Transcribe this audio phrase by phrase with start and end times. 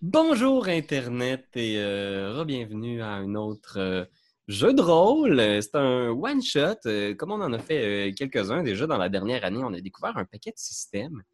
[0.00, 4.04] Bonjour Internet et euh, bienvenue à un autre euh,
[4.46, 5.40] jeu de rôle.
[5.60, 6.76] C'est un one-shot.
[6.86, 9.80] Euh, comme on en a fait euh, quelques-uns déjà dans la dernière année, on a
[9.80, 11.24] découvert un paquet de systèmes.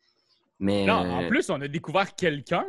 [0.61, 2.65] Mais, Non, en euh, plus, on a découvert quelqu'un.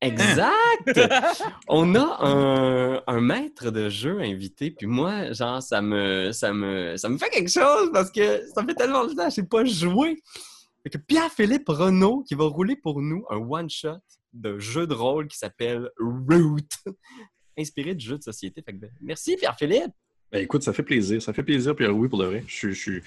[0.00, 0.98] Exact!
[1.68, 6.96] On a un, un maître de jeu invité, puis moi, genre, ça me, ça me,
[6.98, 9.64] ça me fait quelque chose parce que ça fait tellement longtemps que je n'ai pas
[9.64, 10.22] joué.
[10.82, 14.00] Fait que Pierre-Philippe Renaud qui va rouler pour nous un one-shot
[14.34, 16.58] de jeu de rôle qui s'appelle Root,
[17.58, 18.62] inspiré du jeu de société.
[18.62, 19.92] Fait que, ben, merci Pierre-Philippe!
[20.34, 21.22] Ben, écoute, ça fait plaisir.
[21.22, 22.44] Ça fait plaisir, Pierre oui, pour de vrai.
[22.48, 23.02] Je suis, je suis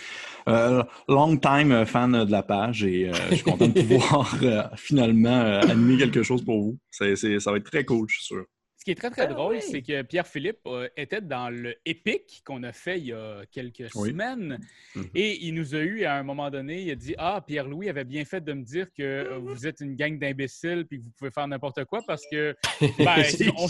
[0.47, 4.63] euh, long time fan de la page et euh, je suis content de pouvoir euh,
[4.77, 6.77] finalement euh, animer quelque chose pour vous.
[6.89, 8.45] Ça va être très cool, je suis sûr.
[8.87, 9.61] Ce qui est très, très Ah drôle, oui.
[9.69, 13.83] c'est que Pierre-Philippe euh, était dans le Epic qu'on a fait il y a quelques
[13.95, 14.11] Oui.
[14.11, 14.59] semaines.
[14.95, 15.09] Mhm.
[15.13, 18.05] Et il nous a eu à un moment donné, il a dit Ah, Pierre-Louis avait
[18.05, 21.11] bien fait de me dire que euh, vous êtes une gang d'imbéciles puis que vous
[21.17, 22.55] pouvez faire n'importe quoi parce que
[22.97, 23.25] ben,
[23.57, 23.67] on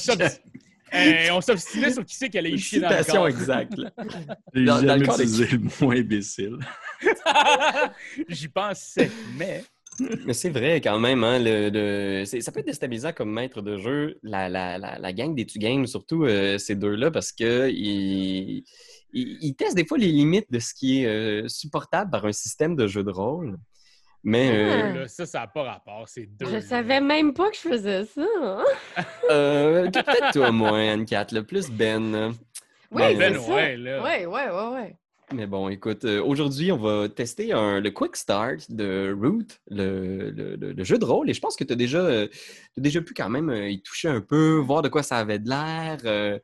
[0.94, 3.28] euh, on s'obstinait sur qui c'est qui allait y chier dans le corps.
[3.28, 3.74] exacte.
[4.54, 6.60] J'ai Dans- dans le jamais utilisé le mot imbécile.
[8.30, 9.64] J'y pensais, mais
[10.26, 14.20] Mais c'est vrai quand même, hein, le, ça peut être déstabilisant comme maître de jeu,
[14.22, 18.64] la, la, la, la gang des Tu Games, surtout euh, ces deux-là, parce que ils,
[19.14, 22.32] ils- ils testent des fois les limites de ce qui est euh, supportable par un
[22.32, 23.58] système de jeu de rôle.
[24.24, 24.94] Mais euh, Ah.
[25.00, 26.04] là, ça, ça n'a pas rapport.
[26.10, 26.46] C'est deux.
[26.48, 26.62] Je là.
[26.62, 28.26] savais même pas que je faisais ça.
[28.42, 28.64] hein.
[29.32, 32.34] euh, peut-être toi moins, Anne-Cat, le plus Ben.
[32.92, 33.54] Oui, Ben, Ben ça.
[33.54, 34.04] ouais, là.
[34.04, 34.96] Ouais, ouais, ouais, ouais.
[35.34, 40.32] Mais bon, écoute, euh, aujourd'hui, on va tester un- le Quick Start de Root, le,
[40.32, 41.30] le- le- le jeu de rôle.
[41.30, 42.28] Et je pense que tu as déjà, euh,
[42.78, 45.50] déjà pu quand même euh, y toucher un peu, voir de quoi ça avait de
[45.50, 45.98] l'air.
[46.06, 46.40] euh,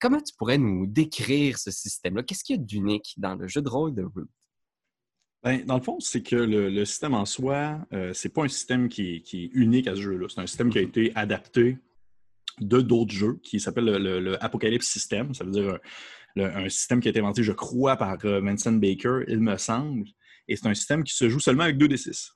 [0.00, 2.24] comment tu pourrais nous décrire ce système-là?
[2.24, 4.26] Qu'est-ce qu'il y a d'unique dans le jeu de rôle de Root?
[5.44, 8.48] Ben, dans le fond, c'est que le, le système en soi, euh, c'est pas un
[8.48, 10.26] système qui est, qui est unique à ce jeu-là.
[10.28, 11.76] C'est un système qui a été adapté
[12.60, 15.34] de d'autres jeux qui s'appelle le, Apocalypse System.
[15.34, 15.78] Ça veut dire un,
[16.36, 19.56] le- un système qui a été inventé, je crois, par euh, Vincent Baker, il me
[19.56, 20.04] semble.
[20.48, 22.32] Et c'est un système qui se joue seulement avec 2d6.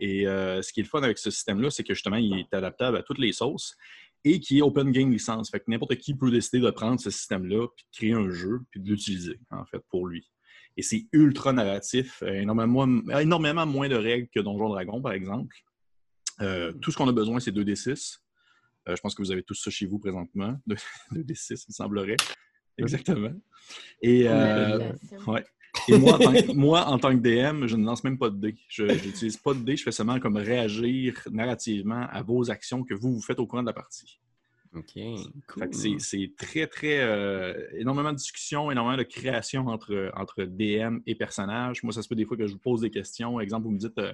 [0.00, 2.52] Et euh, ce qui est le fun avec ce système-là, c'est que justement, il est
[2.54, 3.76] adaptable à toutes les sauces
[4.24, 5.50] et qui est open game licence.
[5.50, 8.60] Fait que n'importe qui peut décider de prendre ce système-là, puis de créer un jeu,
[8.70, 10.28] puis de l'utiliser, en fait, pour lui.
[10.76, 12.88] Et c'est ultra narratif, euh, énormément,
[13.20, 15.54] énormément moins de règles que Donjon Dragon, par exemple.
[16.40, 18.18] Euh, tout ce qu'on a besoin, c'est 2d6.
[18.88, 20.58] Euh, je pense que vous avez tous ça chez vous présentement.
[21.12, 22.16] 2d6, il semblerait.
[22.78, 23.32] Exactement.
[24.00, 24.92] Et, euh,
[25.26, 25.44] ouais.
[25.88, 28.30] Et moi, en tant que, moi, en tant que DM, je ne lance même pas
[28.30, 28.56] de dés.
[28.68, 29.76] Je n'utilise pas de dés.
[29.76, 33.62] Je fais seulement comme réagir narrativement à vos actions que vous, vous faites au courant
[33.62, 34.20] de la partie.
[34.74, 34.92] OK,
[35.48, 35.98] cool.
[35.98, 37.00] c'est- très, très.
[37.00, 41.82] euh, énormément de discussions, énormément de création entre, entre DM et personnages.
[41.82, 43.38] Moi, ça se peut des fois que je vous pose des questions.
[43.38, 44.12] Exemple, vous me dites euh,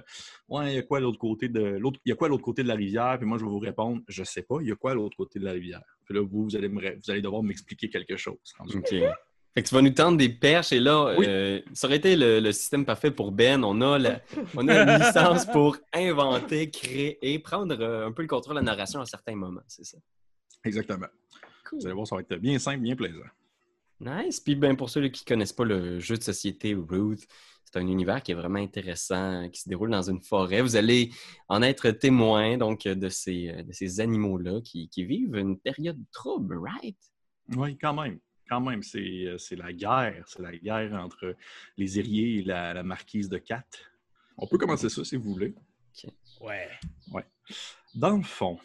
[0.49, 1.99] Ouais, il y a quoi à l'autre côté de l'autre.
[2.05, 3.15] Il y a quoi l'autre côté de la rivière?
[3.17, 5.15] Puis moi, je vais vous répondre Je sais pas, il y a quoi à l'autre
[5.15, 5.81] côté de la rivière?
[6.05, 8.37] Puis là, vous, vous allez, me vous allez devoir m'expliquer quelque chose.
[8.59, 8.93] OK.
[9.55, 11.25] Fait que tu vas nous tendre des perches et là, Oui.
[11.27, 13.63] euh, ça aurait été le, le système parfait pour Ben.
[13.63, 14.21] On a, la-
[14.55, 18.99] on a une licence pour inventer, créer, prendre un peu le contrôle de la narration
[19.01, 19.97] à certains moments, c'est ça?
[20.63, 21.07] Exactement.
[21.65, 21.79] Cool.
[21.79, 23.19] Vous allez voir, ça va être bien simple, bien plaisant.
[23.99, 24.39] Nice.
[24.39, 27.17] Puis ben, pour ceux qui ne connaissent pas le jeu de société Root,
[27.65, 30.61] c'est un univers qui est vraiment intéressant, qui se déroule dans une forêt.
[30.61, 31.11] Vous allez
[31.47, 36.57] en être témoin donc de ces, de ces animaux-là qui, qui vivent une période trouble,
[36.57, 36.97] right?
[37.55, 38.19] Oui, quand même.
[38.47, 40.23] Quand même, c'est euh, c'est la guerre.
[40.25, 41.35] C'est la guerre entre
[41.77, 43.67] les Ériers et la, la marquise de Cat.
[44.37, 45.53] On peut commencer ça si vous voulez.
[46.41, 46.69] Ouais.
[47.93, 48.57] Dans le fond,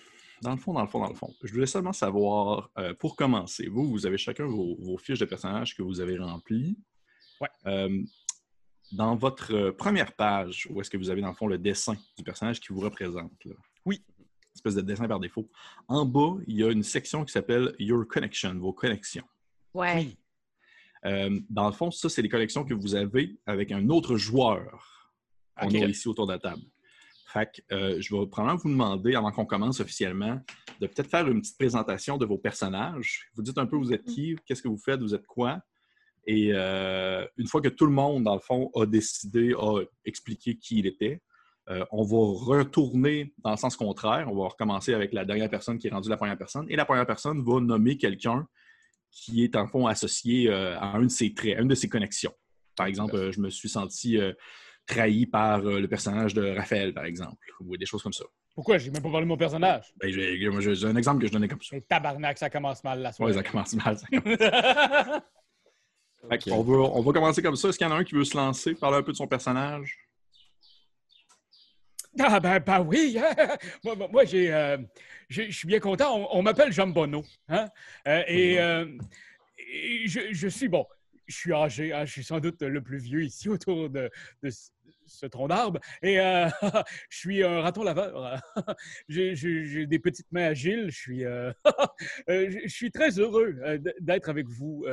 [0.44, 3.16] dans le fond, dans le fond, dans le fond, je voulais seulement savoir, euh, pour
[3.16, 6.76] commencer, vous, vous avez chacun vos, vos fiches de personnages que vous avez remplies.
[7.40, 7.48] Ouais.
[7.66, 8.02] Euh,
[8.92, 11.96] dans votre euh, première page, où est-ce que vous avez, dans le fond, le dessin
[12.16, 13.32] du personnage qui vous représente?
[13.46, 13.54] là?
[13.86, 14.04] Oui.
[14.18, 15.48] Une espèce de dessin par défaut.
[15.88, 19.24] En bas, il y a une section qui s'appelle Your Connection, vos connexions.
[19.72, 19.96] Ouais.
[19.96, 20.18] Oui.
[21.06, 25.10] Euh, dans le fond, ça, c'est les connexions que vous avez avec un autre joueur
[25.58, 25.74] qu'on Ok.
[25.74, 26.62] a ici autour de la table.
[27.34, 30.40] Fait que euh, je vais probablement vous demander, avant qu'on commence officiellement,
[30.80, 33.26] de peut-être faire une petite présentation de vos personnages.
[33.34, 35.60] Vous dites un peu vous êtes qui, qu'est-ce que vous faites, vous êtes quoi?
[36.28, 40.56] Et euh, une fois que tout le monde, dans le fond, a décidé, a expliqué
[40.56, 41.20] qui il était,
[41.70, 44.28] euh, on va retourner dans le sens contraire.
[44.30, 46.66] On va recommencer avec la dernière personne qui est rendue la première personne.
[46.68, 48.46] Et la première personne va nommer quelqu'un
[49.10, 52.34] qui est en fond associé à un de ses traits, à une de ses connexions.
[52.76, 54.18] Par exemple, je me suis senti
[54.86, 58.24] trahi par euh, le personnage de Raphaël, par exemple, ou des choses comme ça.
[58.54, 58.78] Pourquoi?
[58.78, 59.92] J'ai même pas parlé de mon personnage.
[59.96, 61.76] Ben, j'ai un exemple que je donnais comme ça.
[61.88, 63.32] Tabarnak, ça commence mal la soirée.
[63.32, 63.98] ça commence mal.
[63.98, 64.38] ça commence-
[66.30, 67.68] Fait qu'on va, on va commencer comme ça.
[67.68, 69.26] Est-ce qu'il y en a un qui veut se lancer, parler un peu de son
[69.26, 69.98] personnage?
[72.18, 73.18] Ah ben, ben oui.
[73.84, 74.78] moi, moi, moi, j'ai, euh,
[75.28, 76.16] j'ai- je suis bien content.
[76.16, 77.24] On, on m'appelle Jean Bonneau.
[77.48, 77.68] Hein?
[78.06, 78.86] Euh, et, euh,
[79.58, 80.86] et je, je suis bon.
[81.26, 81.92] Je suis âgé.
[81.92, 84.10] hein, je suis sans doute le plus vieux ici autour de,
[84.42, 84.50] de
[85.06, 85.80] ce- tronc d'arbre.
[86.02, 86.48] Et euh,
[87.08, 88.40] je suis un raton laveur.
[89.08, 90.86] j'ai, des petites mains agiles.
[90.90, 91.52] Je suis, euh,
[92.28, 92.50] euh,
[92.92, 93.56] très heureux
[94.00, 94.84] d'être avec vous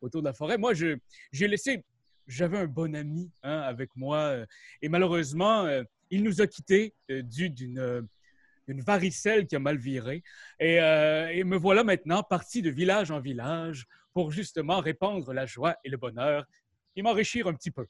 [0.00, 0.58] autour de la forêt.
[0.58, 1.84] Moi, j'ai laissé.
[2.28, 4.36] J'avais un bon ami hein, avec moi.
[4.80, 5.66] et malheureusement,
[6.10, 8.06] il nous a quittés dû d'une
[8.68, 10.22] varicelle qui a mal viré.
[10.60, 10.78] Et
[11.44, 15.96] me voilà maintenant parti de village en village pour justement répandre la joie et le
[15.96, 16.46] bonheur
[16.96, 17.86] et m'enrichir un petit peu.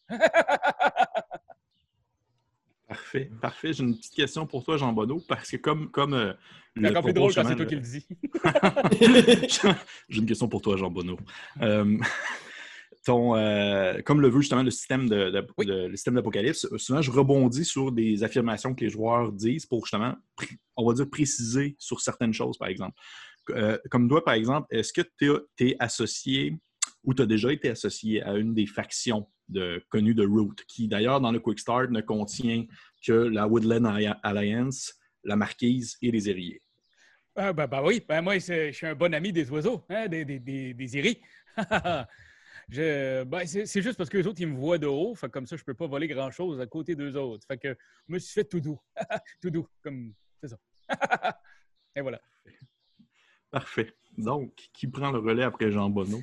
[2.92, 3.72] Parfait, parfait.
[3.72, 6.34] J'ai une petite question pour toi, Jean Bonneau, parce que comme, comme euh,
[6.76, 8.06] C'est encore plus drôle quand c'est toi qui le dis.
[10.10, 11.18] J'ai une question pour toi, Jean Bonneau.
[11.62, 11.96] Euh,
[13.06, 15.64] ton, euh, comme le veut justement le système de, de- Oui.
[15.64, 19.86] de- le système d'Apocalypse, souvent je rebondis sur des affirmations que les joueurs disent pour
[19.86, 20.14] justement,
[20.76, 22.94] on va dire, préciser sur certaines choses, par exemple.
[23.90, 25.30] Comme toi, par exemple, est-ce que tu
[25.60, 26.58] es associé
[27.04, 29.26] ou tu as déjà été associé à une des factions?
[29.52, 32.66] De, connues de Root, qui d'ailleurs dans le Quick Start ne contient
[33.06, 36.60] que la Woodland Alli- Alliance, la Marquise et les Hérriers?
[37.37, 40.25] Ah, ben, ben oui, ben moi, je suis un bon ami des oiseaux, hein, des,
[40.25, 41.16] des, des, des iris.
[42.69, 45.14] Je- ben, c'est c'est juste parce que les autres, ils me voient de haut.
[45.14, 47.44] Fait comme ça, je peux pas voler grand-chose à côté d'eux autres.
[47.46, 47.76] Fait que
[48.08, 48.81] je me suis fait tout doux.
[49.43, 50.14] tout doux, comme...
[50.40, 50.58] C'est ça.
[51.96, 52.20] Et voilà.
[53.50, 53.93] Parfait.
[54.16, 56.22] Donc, qui prend le relais après Jean Bonneau?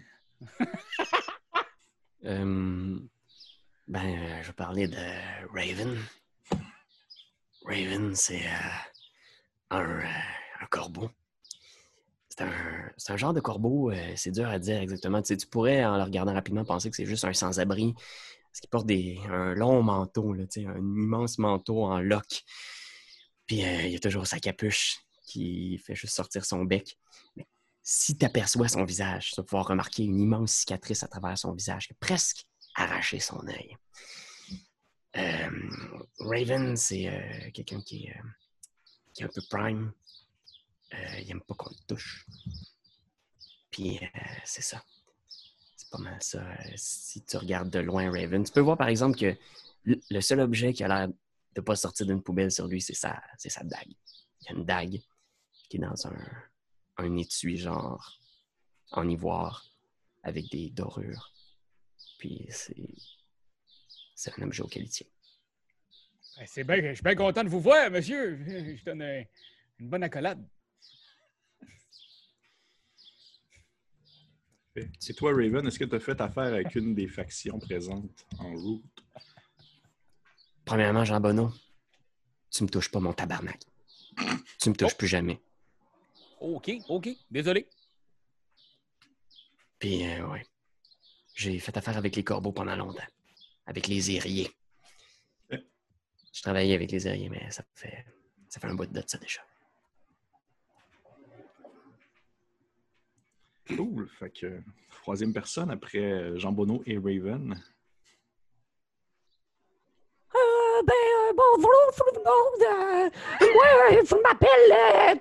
[2.25, 2.99] Euh,
[3.89, 4.97] ben, euh, je vais parler de
[5.51, 5.97] Raven.
[7.65, 10.03] Raven, c'est euh, un, euh,
[10.61, 11.09] un corbeau.
[12.29, 15.21] C'est un, genre de corbeau, c'est dur à dire exactement.
[15.21, 17.93] Tu, pourrais, en le regardant rapidement, penser que c'est juste un sans-abri.
[17.93, 22.43] Parce qu'il porte des, un long manteau, là, un immense manteau en loques.
[23.45, 26.97] Puis il a toujours sa capuche qui fait juste sortir son bec.
[27.83, 31.51] Si tu aperçois son visage, tu vas pouvoir remarquer une immense cicatrice à travers son
[31.51, 33.77] visage presque arraché son œil.
[35.17, 35.69] Euh,
[36.19, 38.29] Raven, c'est euh, quelqu'un qui, est, euh,
[39.13, 39.91] qui est un peu prime.
[40.91, 42.25] Il aime pas qu'on le touche.
[43.69, 43.99] Puis
[44.43, 44.83] c'est ça.
[45.75, 46.43] C'est pas mal ça.
[46.75, 49.37] Si tu regardes de loin Raven, tu peux voir par exemple que
[49.85, 51.09] le seul objet qui a l'air
[51.53, 53.93] de pas sortir d'une poubelle sur lui, c'est sa, c'est sa dague.
[54.41, 54.99] Il y a une dague
[55.69, 56.17] qui est dans un,
[56.97, 58.19] un étui genre
[58.91, 59.65] en ivoire
[60.23, 61.31] avec des dorures.
[62.19, 62.75] Puis c'est
[64.13, 65.07] c'est un objet auquel il tient.
[66.37, 68.37] Ben, C'est bien, je suis bien content de vous voir, monsieur.
[68.77, 69.23] Je donne un-
[69.79, 70.45] une bonne accolade.
[74.75, 78.53] Et toi, Raven, est-ce que tu as fait affaire avec une des factions présentes en
[78.53, 78.83] route?
[80.63, 81.51] Premièrement, Jean Bonneau,
[82.51, 83.59] tu me touches pas mon tabarnak.
[84.59, 85.41] Tu me touches plus jamais.
[86.39, 87.09] OK, OK.
[87.29, 87.67] Désolé.
[89.79, 90.45] Puis, euh, ouais.
[91.39, 93.07] J'ai fait affaire avec les corbeaux pendant longtemps.
[93.65, 94.51] Avec les hérriers.
[95.49, 98.05] Je travaillais avec les hérriers, mais ça fait,
[98.49, 99.39] ça fait un bout de date, ça, déjà.
[103.67, 104.09] Cool.
[104.19, 104.61] Fait que
[105.01, 107.53] troisième personne après euh, Jean Bonneau et Raven.
[110.35, 112.63] Euh, ben, euh, bonjour tout le monde.
[112.67, 115.19] Euh, moi, euh, je m'appelle.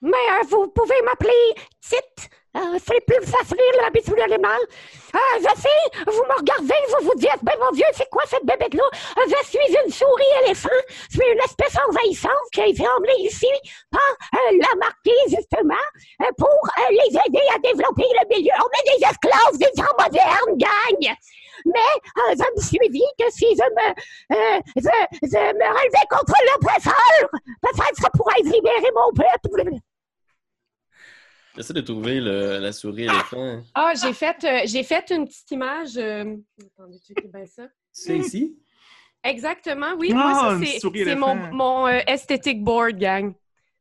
[0.00, 2.30] Mais euh, vous pouvez m'appeler Tite.
[2.56, 4.48] Euh, c'est plus facile habituellement.
[5.14, 8.44] Euh, je sais, vous me regardez, vous vous dites, ben mon Dieu, c'est quoi cette
[8.44, 8.82] bébête-là?
[9.18, 10.68] Euh, je suis une souris éléphant.
[11.10, 13.46] Je suis une espèce envahissante qui a été emmenée ici
[13.90, 14.00] par
[14.34, 15.74] euh, la marquise, justement,
[16.22, 18.52] euh, pour euh, les aider à développer le milieu.
[18.58, 21.14] On est des esclaves des temps modernes, gang!
[21.66, 23.94] Mais je me suis dit que si je me,
[24.76, 24.90] je,
[25.22, 27.28] je me relevais contre l'oppresseur,
[27.60, 29.78] peut-être ça pourrait libérer mon peuple.
[31.58, 33.60] J'essaie de trouver le- la souris éléphant.
[33.74, 35.96] Ah, j'ai fait, euh, j'ai fait une petite image.
[35.96, 36.36] euh,
[36.76, 37.64] Attendez, checkez bien ça.
[37.92, 38.56] C'est ici?
[39.24, 40.12] Exactement, oui.
[40.14, 43.34] Ah, moi, ça, c'est, mon, mon euh, aesthetic board, gang.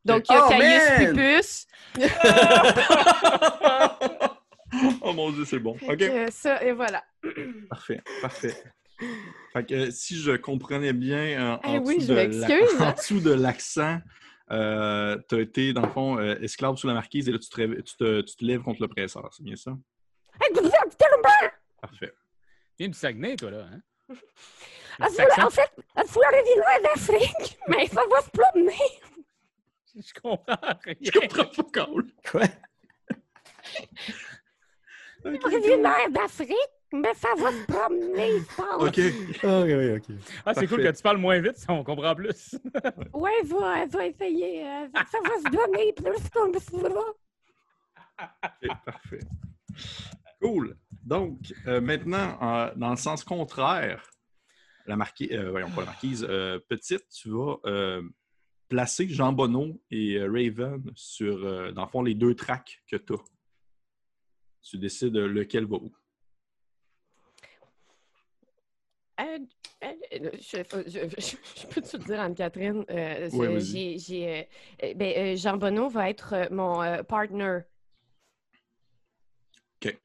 [0.04, 1.14] Donc, il y a Oh, Caius!
[1.14, 1.68] Pupus.
[5.02, 5.78] oh mon dieu, c'est bon.
[5.78, 5.98] Fait OK.
[6.00, 7.04] que ça, et voilà.
[7.70, 8.56] Parfait, parfait.
[9.54, 12.28] Fait que euh, si je comprenais bien, euh, en, Eh oui, dessous je de la-
[12.28, 14.00] m'excuse, en dessous de l'accent,
[14.51, 17.50] euh, tu as été, dans le fond, euh, esclave sous la marquise et là, tu
[17.50, 19.30] te, réve- tu te, tu te lèves contre l'oppresseur.
[19.34, 19.72] C'est bien ça?
[21.82, 22.13] Parfait.
[22.80, 23.68] Viens du Saguenay, toi, là.
[23.72, 24.16] Hein?
[25.00, 25.06] Ah.
[25.46, 25.72] En fait,
[26.08, 28.74] vous l'avez dit loin d'Afrique, mais ça va se promener.
[29.96, 30.48] Je comprends
[30.84, 30.96] rien.
[31.00, 32.04] Je comprends pas, Carl.
[32.32, 32.42] Quoi?
[36.10, 36.56] D'Afrique.
[36.94, 38.84] Mais ça va se promener, je pense.
[38.88, 39.00] OK.
[39.44, 40.15] Ah, oui, oui, OK.
[40.46, 42.58] Ah, c'est cool que tu parles moins vite, ça, on comprend plus.
[43.13, 44.65] Ouais, elle va, elle va essayer.
[44.65, 46.89] euh, ça va se donner plus comme ça.
[48.20, 49.20] Ok, parfait.
[50.41, 50.77] Cool.
[51.03, 54.10] Donc, euh, maintenant, euh, dans le sens contraire,
[54.86, 58.01] la marquise, euh, voyons pas la marquise, euh, petite, tu vas euh,
[58.70, 62.96] placer Jean Bonneau et euh, Raven sur, euh, dans le fond, les deux tracks que
[62.96, 63.17] tu as.
[64.62, 65.91] Tu décides lequel va où.
[65.91, 65.94] Euh,
[67.41, 73.98] euh, je, je, peux te dire, Anne-Catherine, euh, Ouais, j'ai,
[74.30, 74.44] euh,
[74.84, 77.60] euh, ben, euh, Jean Bonneau va être euh, mon euh, partner.
[79.82, 79.98] OK.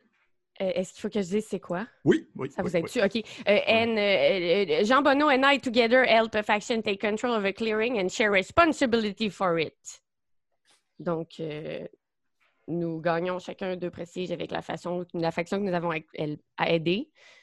[0.61, 1.87] Euh, est-ce qu'il faut que je dise c'est quoi?
[2.05, 2.51] Oui, oui.
[2.51, 2.81] Ça oui, vous oui.
[2.81, 3.03] aide-tu?
[3.03, 3.25] OK.
[3.49, 7.99] Euh, and, Jean Bonneau and I together help a faction take control of a clearing
[7.99, 10.03] and share responsibility for it.
[10.99, 11.87] Donc, euh,
[12.69, 15.99] nous gagnons chacun deux prestiges avec la, façon, la faction que nous avons à,
[16.57, 17.42] à aider, euh,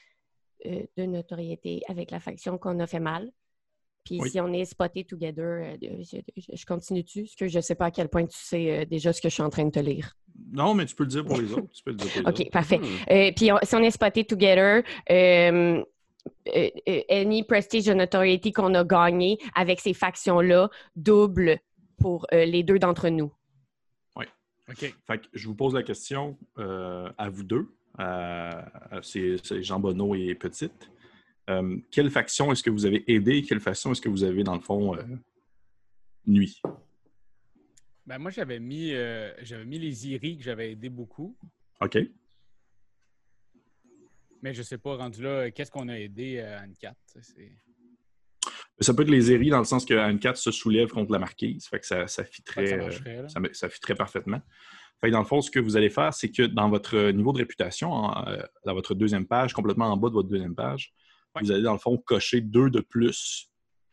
[0.64, 3.30] de notoriété avec la faction qu'on a fait mal.
[4.04, 4.30] Puis Oui.
[4.30, 6.18] si on est spoté together, euh, je,
[6.56, 7.22] je continue-tu?
[7.24, 9.28] Parce que je ne sais pas à quel point tu sais euh, déjà ce que
[9.28, 10.16] je suis en train de te lire.
[10.52, 11.68] Non, mais tu peux le dire pour les autres.
[11.72, 12.50] Tu peux le dire pour les OK, autres.
[12.50, 12.80] parfait.
[13.10, 15.84] Euh, puis on- si on est spoté together, euh,
[16.54, 21.58] euh, euh, any prestige de notoriety qu'on a gagné avec ces factions-là double
[21.98, 23.32] pour euh, les deux d'entre nous.
[24.68, 24.94] OK.
[25.04, 27.66] Fait que je vous pose la question euh, à vous deux.
[27.98, 28.50] Euh,
[29.02, 30.90] c'est c'est Jean Bonneau et Petite.
[31.48, 33.38] Euh, quelle faction est-ce que vous avez aidé?
[33.38, 35.02] Et quelle faction est-ce que vous avez, dans le fond, euh,
[36.26, 36.62] nuit?
[38.06, 41.36] Ben, moi, j'avais mis, euh, j'avais mis les Iris que j'avais aidé beaucoup.
[41.80, 41.98] OK?
[44.42, 46.96] Mais je sais pas, rendu là, qu'est-ce qu'on a aidé euh, Anne 4?
[47.20, 47.52] C'est...
[48.80, 51.18] Ça peut être les Éris dans le sens que Anne 4 se soulève contre la
[51.18, 51.66] marquise.
[51.66, 52.90] Fait que ça, ça fitterait,
[53.28, 54.40] ça euh, ça fitterait parfaitement.
[55.00, 57.32] Fait que dans le fond, ce que vous allez faire, c'est que dans votre niveau
[57.32, 60.92] de réputation, en, euh, dans votre deuxième page, complètement en bas de votre deuxième page,
[61.36, 61.42] Ouais.
[61.42, 63.48] vous allez dans le fond cocher deux de plus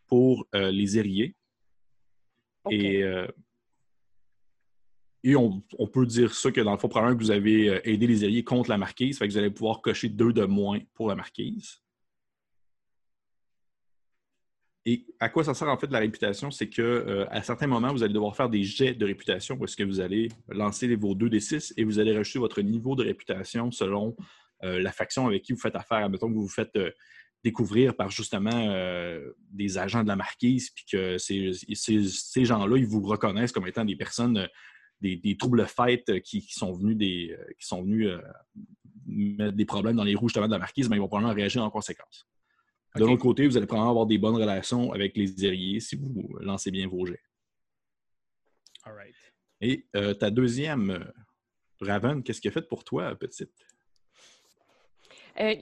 [0.08, 1.36] pour euh, les Ériers.
[2.64, 2.74] OK.
[2.74, 3.28] Et, euh,
[5.24, 8.08] et on, on peut dire ça que dans le fond, probablement que vous avez aidé
[8.08, 11.08] les alliés contre la marquise, fait que vous allez pouvoir cocher deux de moins pour
[11.10, 11.82] la marquise.
[14.90, 16.50] Et à quoi ça sert en fait la réputation?
[16.50, 19.76] C'est que euh, à certains moments, vous allez devoir faire des jets de réputation est-ce
[19.76, 23.04] que vous allez lancer vos 2 des 6 et vous allez rajouter votre niveau de
[23.04, 24.16] réputation selon
[24.64, 26.06] euh, la faction avec qui vous faites affaire.
[26.06, 26.90] Admettons que vous vous faites euh,
[27.44, 32.78] découvrir par justement euh, des agents de la marquise, puis que ces, ces- ces gens-là,
[32.78, 34.48] ils vous reconnaissent comme étant des personnes,
[35.02, 38.10] des, troubles fêtes qui, sont venus, des, qui sont venus
[39.06, 41.62] mettre des problèmes dans les roues justement de la marquise, mais ils vont probablement réagir
[41.62, 42.26] en conséquence.
[42.96, 43.10] De OK.
[43.10, 46.72] l'autre côté, vous allez probablement avoir des bonnes relations avec les guerriers si vous lancez
[46.72, 47.22] bien vos jets.
[48.86, 49.16] All right.
[49.62, 51.04] Et euh, ta deuxième, euh,
[51.82, 53.52] Raven, qu'est-ce qu'elle a fait pour toi, petite?
[55.40, 55.56] Euh,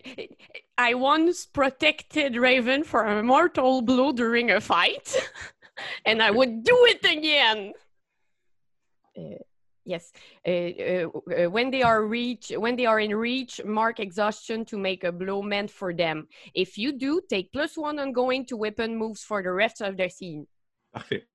[0.77, 5.17] I once protected Raven from a mortal blow during a fight,
[6.05, 7.73] and I would do it again.
[9.17, 9.35] Uh,
[9.85, 10.11] yes.
[10.45, 11.07] Uh, uh,
[11.45, 15.11] uh, when they are reach, when they are in reach, mark exhaustion to make a
[15.11, 16.27] blow meant for them.
[16.53, 20.09] If you do, take plus one ongoing to weapon moves for the rest of the
[20.09, 20.47] scene.
[20.91, 21.25] Parfait.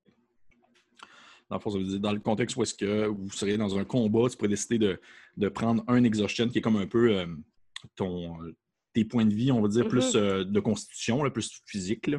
[1.48, 3.76] Dans le fond, ça veut dire, dans le contexte où est-ce que vous seriez dans
[3.76, 5.00] un combat, tu pourrais décider de,
[5.36, 7.26] de prendre un exhaustion qui est comme un peu euh,
[7.96, 8.54] ton, euh,
[8.94, 9.90] tes points de vie, on va dire, Mhm.
[9.90, 12.06] plus euh, de constitution, là, plus physique.
[12.06, 12.18] là.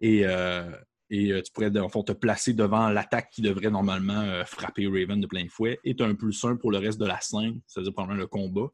[0.00, 0.70] Et, euh,
[1.10, 5.26] et euh, tu pourrais, te placer devant l'attaque qui devrait normalement euh, frapper Raven de
[5.26, 5.78] plein fouet.
[5.84, 8.26] Et tu as un plus un pour le reste de la scène, c'est-à-dire pendant le
[8.26, 8.68] combat,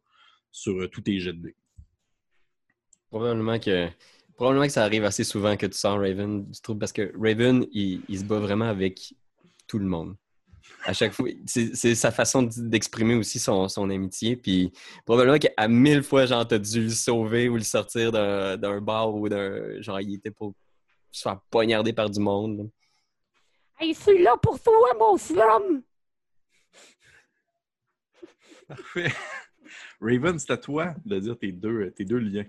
[0.50, 1.56] sur euh, tous tes jets de dés.
[3.10, 3.88] Probablement que,
[4.36, 7.66] probablement que ça arrive assez souvent que tu sens Raven du trouble parce que Raven,
[7.72, 9.14] il, il se bat vraiment avec
[9.68, 10.16] tout le monde.
[10.86, 14.36] À chaque fois, c'est sa façon d'exprimer aussi son, son amitié.
[14.36, 14.72] Puis
[15.04, 19.14] probablement qu'à mille fois, genre, t'as dû le sauver ou le sortir d'un d'un bar
[19.14, 19.80] ou d'un.
[19.80, 20.54] Genre, il était pour
[21.14, 22.70] se faire poignarder par du monde.
[23.78, 25.82] Hey, je suis là pour toi, mon slum!
[28.68, 29.12] Parfait.
[30.00, 32.46] Raven, c'est à toi de dire tes deux, tes deux liens.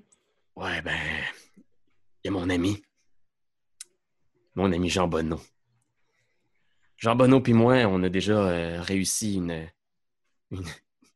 [0.55, 0.97] Ouais, ben.
[2.23, 2.81] Il y a mon ami.
[4.55, 5.39] Mon ami Jean Bonneau.
[6.97, 9.69] Jean Bonneau puis moi, on a déjà euh, réussi une,
[10.49, 10.65] une,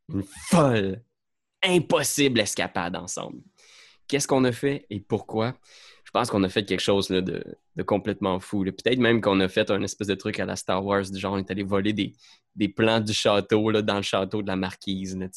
[0.10, 1.04] une folle,
[1.64, 3.42] impossible escapade ensemble.
[4.08, 5.56] Qu'est-ce qu'on a fait et pourquoi?
[6.10, 7.44] Je pense qu'on a fait quelque chose là, de,
[7.86, 8.64] complètement fou.
[8.64, 11.34] Peut-être même qu'on a fait un espèce de truc à la Star Wars, du genre
[11.34, 12.14] on est allé voler des,
[12.56, 15.16] des plans du château là, dans le château de la marquise.
[15.16, 15.28] là,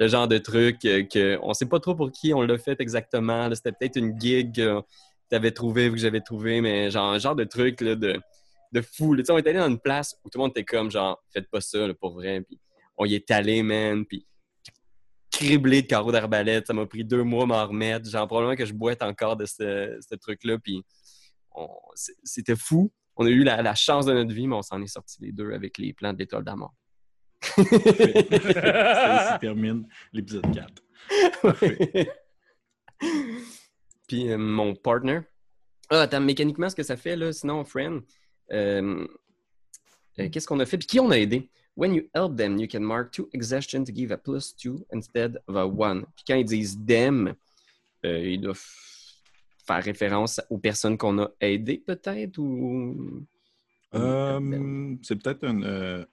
[0.00, 2.80] le genre de truc euh, que on sait pas trop pour qui on l'a fait
[2.80, 3.48] exactement.
[3.54, 4.80] C'était peut-être une gig que
[5.30, 8.20] tu avais trouvé ou que j'avais trouvé, mais genre un genre de truc de,
[8.72, 9.14] de fou.
[9.14, 11.60] on est allé dans une place où tout le monde était comme genre faites pas
[11.60, 12.40] ça pour vrai.
[12.40, 12.58] Puis
[12.96, 14.04] on y est allé, man.
[14.04, 14.26] Puis
[15.38, 16.66] criblé de carreaux d'arbalète.
[16.66, 18.10] Ça m'a pris deux mois à m'en remettre.
[18.10, 20.58] Genre, probablement que je boite encore de ce, ce truc-là.
[20.58, 20.84] Puis
[22.24, 22.92] c'était fou.
[23.16, 25.32] On a eu la, la chance de notre vie, mais on s'en est sortis les
[25.32, 26.74] deux avec les plans de l'étoile d'amour.
[27.40, 30.82] Ça ici termine l'épisode 4.
[31.42, 32.12] Parfait.
[34.08, 35.20] Puis euh, mon partner.
[35.90, 38.02] Ah, attends, mécaniquement, ce que ça fait, là, sinon, friend,
[38.52, 39.06] euh,
[40.18, 40.78] euh, qu'est-ce qu'on a fait?
[40.78, 41.50] Puis qui on a aidé?
[41.78, 45.38] When you help them, you can mark two exhaustion to give a plus two instead
[45.46, 46.06] of a one.
[46.16, 47.36] Puis quand ils disent them,
[48.04, 48.60] euh, ils doivent
[49.64, 53.24] faire référence aux personnes qu'on a aidées, peut-être, ou...
[53.94, 55.62] Euh, c'est peut-être un.
[55.62, 56.04] euh.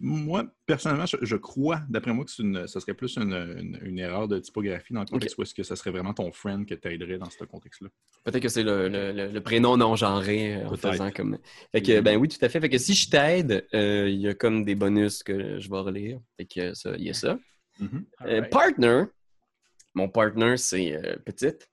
[0.00, 3.98] Moi, personnellement, je, je crois, d'après moi, que une, ça serait plus une, une- une
[3.98, 6.74] erreur de typographie dans le contexte où est-ce que ça serait vraiment ton friend que
[6.74, 7.88] t'aiderais dans ce contexte-là.
[8.24, 11.38] Peut-être que c'est le, le- le- le prénom non genré euh, en faisant comme.
[11.72, 12.60] Fait que, ben oui, tout à fait.
[12.60, 15.78] Fait que si je t'aide, euh, il y a comme des bonus que je vais
[15.78, 16.18] relire.
[16.36, 17.38] Fait que ça, il y a ça.
[17.78, 18.04] Mhm.
[18.26, 19.04] Euh, partner,
[19.94, 21.68] mon partner, c'est euh, Petite.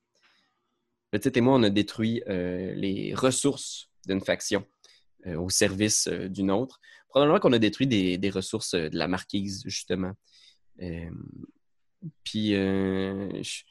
[1.12, 4.66] Petite et moi, on a détruit euh, les ressources d'une faction
[5.28, 6.80] euh, au service euh, d'une autre.
[7.12, 10.14] Probablement qu'on a détruit des, ressources euh, de la marquise, justement.
[10.82, 11.10] Euh,
[12.24, 13.64] Puis, euh, je,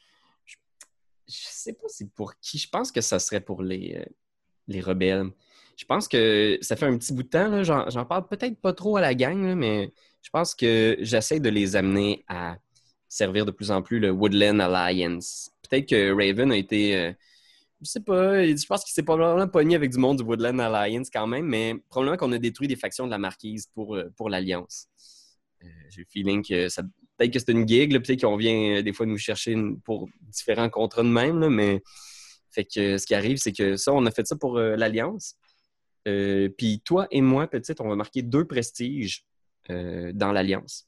[1.27, 2.59] sais pas c'est pour qui.
[2.59, 4.05] Je pense que ça serait pour les,
[4.67, 5.31] les rebelles.
[5.75, 8.97] Je pense que ça fait un petit bout de temps, j'en parle peut-être pas trop
[8.97, 12.57] à la gang, mais je pense que j'essaie de les amener à
[13.09, 15.49] servir de plus en plus le Woodland Alliance.
[15.67, 17.15] Peut-être que Raven a été.
[17.81, 20.59] Euh, je sais pas, je pense qu'il s'est probablement pogné avec du monde du Woodland
[20.59, 24.09] Alliance quand même, mais probablement qu'on a détruit des factions de la marquise pour, euh,
[24.15, 24.87] pour l'Alliance.
[25.63, 26.67] Euh, J'ai le feeling que.
[27.17, 30.69] Peut-être que c'est une gig, peut-être qu'on vient euh, des fois nous chercher pour différents
[30.69, 31.81] contrats de même, mais.
[32.53, 35.35] Fait que ce qui arrive, c'est que ça, on a fait ça pour euh, l'Alliance.
[36.07, 39.25] Euh, Puis toi et moi, petite, on va marquer deux prestiges
[39.69, 40.85] euh, dans l'Alliance.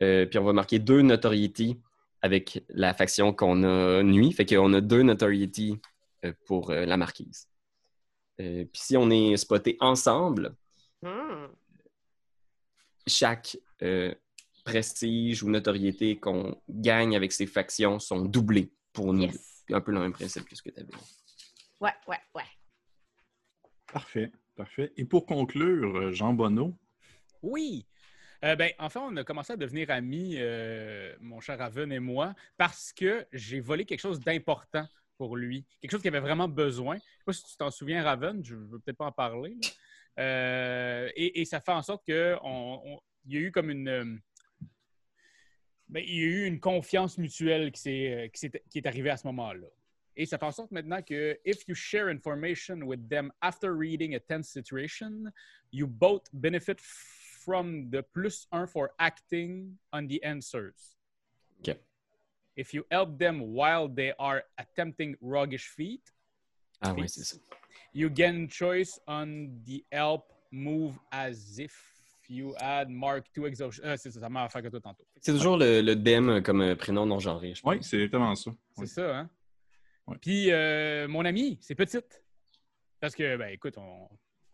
[0.00, 1.76] Euh, puis on va marquer deux notoriety
[2.22, 4.32] avec la faction qu'on a nuit.
[4.32, 5.78] Fait qu'on a deux notoriety
[6.24, 7.48] euh, pour euh, la marquise.
[8.40, 10.54] Euh, puis si on est spoté ensemble,
[11.00, 11.46] Hmm.
[13.06, 14.12] chaque euh,
[14.64, 19.22] prestige ou notoriété qu'on gagne avec ces factions sont doublés pour nous.
[19.22, 19.64] Yes.
[19.70, 20.90] Un peu le même principe que ce que tu avais.
[21.80, 22.42] Ouais, ouais, ouais.
[23.92, 24.92] Parfait, parfait.
[24.96, 26.74] Et pour conclure, Jean Bonneau,
[27.42, 27.86] Oui.
[28.44, 32.92] Euh, enfin, on a commencé à devenir amis, euh, mon cher Raven et moi, parce
[32.92, 35.66] que j'ai volé quelque chose d'important pour lui.
[35.80, 36.96] Quelque chose qu'il avait vraiment besoin.
[36.96, 39.12] Je ne sais pas si tu t'en souviens, Raven, je ne veux peut-être pas en
[39.12, 39.56] parler.
[40.20, 44.20] Euh, et, ça fait en sorte qu'il y a eu comme une.
[45.88, 48.30] ben, il y a eu une confiance mutuelle qui, s'est-
[48.70, 49.66] qui est arrivée à ce moment-là.
[50.16, 54.16] Et ça fait en sorte maintenant que if you share information with them after reading
[54.16, 55.30] a tense situation,
[55.72, 56.80] you both benefit
[57.48, 60.96] from the plus un for acting on the answers.
[61.60, 61.78] OK.
[62.56, 66.02] If you help them while they are attempting roguish feat,
[66.82, 67.14] Ah oui, Peace.
[67.14, 67.36] c'est ça.
[67.94, 71.72] you gain choice on the help move as if
[72.28, 73.82] you add mark to exhaustion.
[73.86, 75.06] Ah, c'est ça, ça m'a affaire que toi tantôt.
[75.22, 77.74] C'est toujours le, le dem comme euh, prénom non genré, je pense.
[77.74, 78.50] oui, c'est exactement ça.
[78.74, 78.86] C'est Oui.
[78.88, 79.30] ça, hein?
[80.20, 82.22] Puis, euh, mon ami, c'est petite.
[83.00, 84.08] Parce que, ben, écoute, on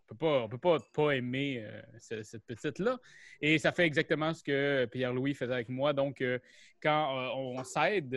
[0.07, 2.99] peut pas, on peut pas pas aimer euh, ce- cette petite-là.
[3.41, 5.93] Et ça fait exactement ce que Pierre-Louis faisait avec moi.
[5.93, 6.39] Donc, euh,
[6.81, 8.13] quand euh, on s'aide,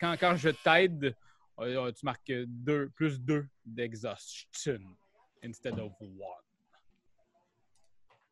[0.00, 1.16] quand, quand je t'aide,
[1.58, 4.80] tu marques deux, plus deux d'exhaustion
[5.44, 6.08] instead of one.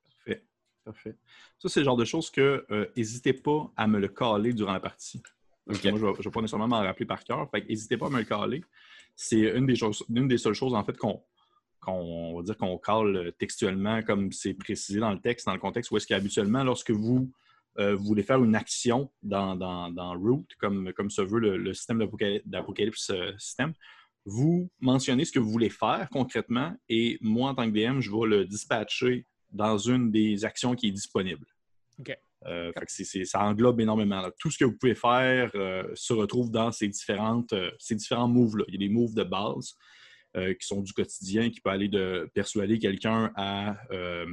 [0.08, 0.42] Parfait,
[0.84, 1.14] parfait.
[1.58, 4.80] Ça, c'est le genre de choses que n'hésitez pas à me le caler durant la
[4.80, 5.22] partie.
[5.66, 7.48] Moi, je ne vais, pas nécessairement m'en rappeler par cœur.
[7.50, 8.64] Fait n'hésitez pas à me le caler.
[9.14, 11.22] C'est une des choses, une des seules choses en fait qu'on
[11.80, 15.58] qu'on on va dire qu'on cale textuellement comme c'est précisé dans le texte, dans le
[15.60, 17.30] contexte, où est-ce qu'habituellement, lorsque vous
[17.78, 21.74] euh, voulez faire une action dans, dans, dans Root, comme, comme se veut le, le
[21.74, 22.06] système
[22.44, 23.72] d'Apocalypse euh, système,
[24.26, 28.10] vous mentionnez ce que vous voulez faire concrètement et moi, en tant que DM, je
[28.10, 31.46] vais le dispatcher dans une des actions qui est disponible.
[31.98, 32.16] OK.
[32.46, 34.22] Euh, fait que ça englobe énormément.
[34.22, 34.30] là.
[34.38, 38.28] Tout ce que vous pouvez faire euh, se retrouve dans ces, différentes, euh, ces différents
[38.28, 38.64] moves-là.
[38.68, 39.74] Il y a des moves de base
[40.36, 44.26] euh, qui sont du quotidien, qui peut aller de persuader quelqu'un à, euh,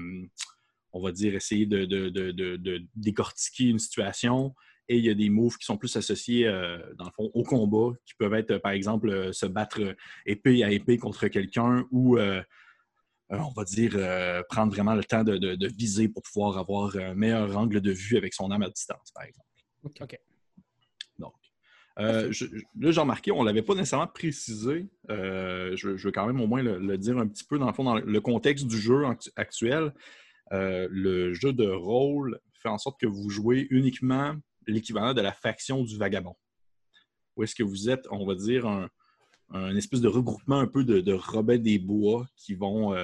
[0.94, 4.54] on va dire, essayer de, de- décortiquer une situation.
[4.90, 7.44] Et il y a des moves qui sont plus associés, euh, dans le fond, au
[7.44, 12.18] combat, qui peuvent être, par exemple, se battre épée à épée contre quelqu'un ou,
[13.30, 13.92] on va dire,
[14.50, 18.34] prendre vraiment le temps de, viser pour pouvoir avoir un meilleur angle de vue avec
[18.34, 19.48] son arme à distance, par exemple.
[19.84, 19.98] OK.
[20.00, 20.20] Donc,
[22.00, 22.32] euh,
[22.80, 24.88] là, j'ai remarqué, on ne l'avait pas nécessairement précisé.
[25.10, 27.84] Euh, je, veux quand même au moins le, dire un petit peu, dans le fond,
[27.84, 29.94] dans le contexte du jeu act- actuel.
[30.54, 34.36] euh, le jeu de rôle fait en sorte que vous jouez uniquement
[34.68, 36.36] l'équivalent de la faction du vagabond.
[37.36, 41.00] Où est-ce que vous êtes, on va dire, un, espèce de regroupement un peu de,
[41.00, 42.96] de des Bois qui vont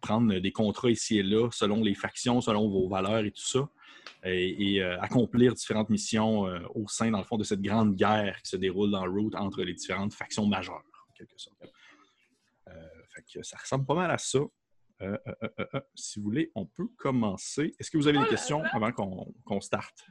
[0.00, 3.68] prendre des contrats ici et là selon les factions, selon vos valeurs et tout ça,
[4.24, 7.94] et, et, euh, accomplir différentes missions euh, au sein, dans le fond, de cette grande
[7.96, 11.62] guerre qui se déroule dans Route entre les différentes factions majeures, en quelque sorte.
[12.68, 12.72] Euh,
[13.14, 14.38] fait que ça ressemble pas mal à ça.
[15.02, 17.74] Euh, euh, euh, euh, si vous voulez, on peut commencer.
[17.78, 20.06] Est-ce que vous avez des questions avant qu'on qu'on starte?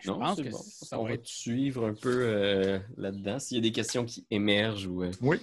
[0.00, 0.58] Je Non, pense que bon.
[0.62, 3.38] ça on va être- te suivre un peu euh, là-dedans.
[3.40, 5.38] S'il y a des questions qui émergent ou euh, Oui.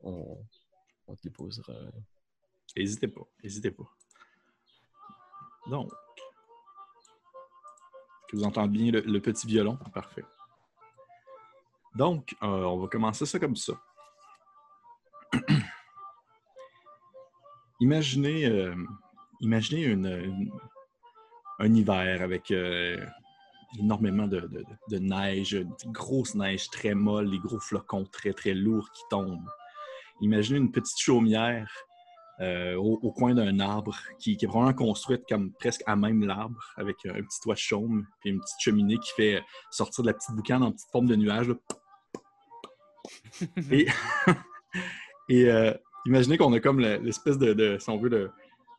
[0.00, 0.36] on,
[1.06, 1.72] on te les posera.
[2.76, 3.84] N'hésitez pas, n'hésitez pas.
[5.68, 5.92] Donc,
[8.34, 9.78] vous entendez bien le, petit violon?
[9.92, 10.24] Parfait.
[11.94, 13.72] Donc, euh, on va commencer ça comme ça.
[17.80, 18.74] imaginez, euh,
[21.58, 23.04] un hiver avec euh,
[23.78, 28.54] énormément de, de- de neige, de grosse neige très molle, des gros flocons très très
[28.54, 29.48] lourds qui tombent.
[30.20, 31.70] Imaginez une petite chaumière
[32.40, 36.24] euh, au, au coin d'un arbre qui, qui est vraiment construite comme presque à même
[36.26, 40.08] l'arbre avec un petit toit de chaume puis une petite cheminée qui fait sortir de
[40.08, 41.48] la petite boucane en petite forme de nuage.
[41.48, 41.54] là.
[43.70, 43.86] et
[45.28, 45.72] et euh,
[46.06, 48.30] imaginez qu'on a comme le- l'espèce de, de- si on veut, de-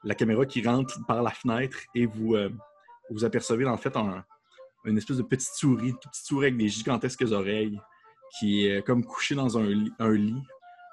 [0.04, 2.50] la caméra qui rentre par la fenêtre et vous, euh,
[3.10, 4.24] vous apercevez en fait un-
[4.86, 7.80] une espèce de petite souris, une petite souris avec des gigantesques oreilles
[8.38, 10.44] qui est comme couchée dans un lit, un lit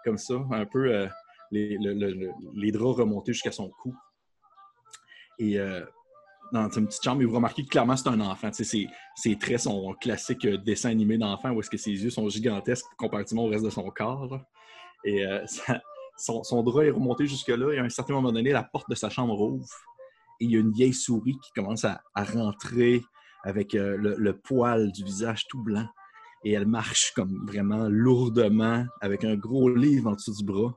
[0.05, 1.09] comme ça, un peu euh,
[1.53, 3.95] les, le- le- le- les draps remontés jusqu'à son cou.
[5.39, 5.85] Et euh,
[6.53, 8.51] dans une petite chambre, vous remarquez que clairement c'est un enfant.
[8.53, 12.29] Ses, ses traits sont classiques euh, dessin animé d'enfant où est-ce que ses yeux sont
[12.29, 14.41] gigantesques comparativement au reste de son corps.
[15.05, 15.45] Et euh,
[16.17, 19.11] son, drap est remonté jusque-là et à un certain moment donné, la porte de sa
[19.11, 19.67] chambre ouvre
[20.41, 23.03] et il y a une vieille souris qui commence à, rentrer
[23.45, 25.87] avec le, le poil du visage tout blanc.
[26.45, 30.75] Et elle marche comme vraiment lourdement avec un gros livre en dessous du bras.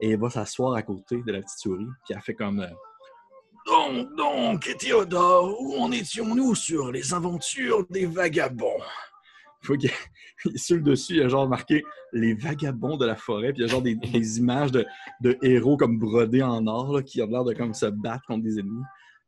[0.00, 1.86] Et elle va s'asseoir à côté de la petite souris.
[2.04, 2.68] Puis elle fait comme euh,
[3.66, 8.80] Donc, donc, Théodore, où en étions-nous sur les aventures des vagabonds?
[9.62, 9.90] Faut qu'il
[10.56, 11.82] sur le dessus, il y a genre marqué
[12.12, 14.86] les vagabonds de la forêt, puis il y a genre des, des images de,
[15.20, 18.44] de héros comme brodés en or là, qui ont l'air de comme se battre contre
[18.44, 18.84] des ennemis.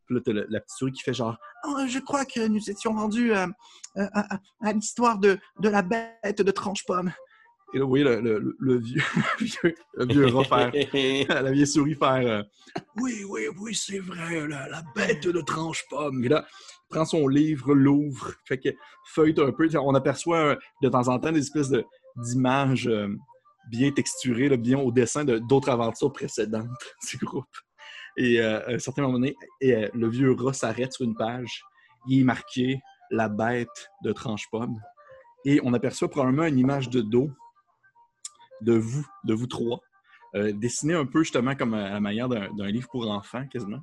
[0.06, 2.92] Puis là, t'as la petite souris qui fait genre Oh, Je crois que nous étions
[2.92, 3.46] rendus euh,
[3.96, 7.12] euh, à, à- à l'histoire de, de la bête de tranche-pomme.
[7.72, 9.02] Et là, vous voyez le, le- le vieux,
[9.38, 10.26] le vieux,
[11.28, 12.42] la vieille souris faire euh,
[13.00, 16.24] Oui, oui, oui, c'est vrai, la, la bête de tranche-pomme.
[16.24, 18.70] Et là, il prend son livre, l'ouvre, fait que
[19.14, 19.68] feuille un peu.
[19.78, 21.84] On aperçoit euh, de temps en temps des espèces de-
[22.16, 23.08] d'images euh,
[23.70, 26.66] bien texturées, là, bien au dessin de- d'autres aventures précédentes
[27.10, 27.44] du groupe.
[28.16, 31.62] Et euh, à un certain moment donné, et, le vieux rat s'arrête sur une page.
[32.08, 32.80] Il est marqué
[33.12, 34.76] La bête de tranche-pomme.
[35.44, 37.30] Et on aperçoit probablement une image de dos
[38.62, 39.80] de vous, de vous trois,
[40.36, 43.80] euh, dessiné un peu justement comme à la manière d'un livre pour enfants, quasiment.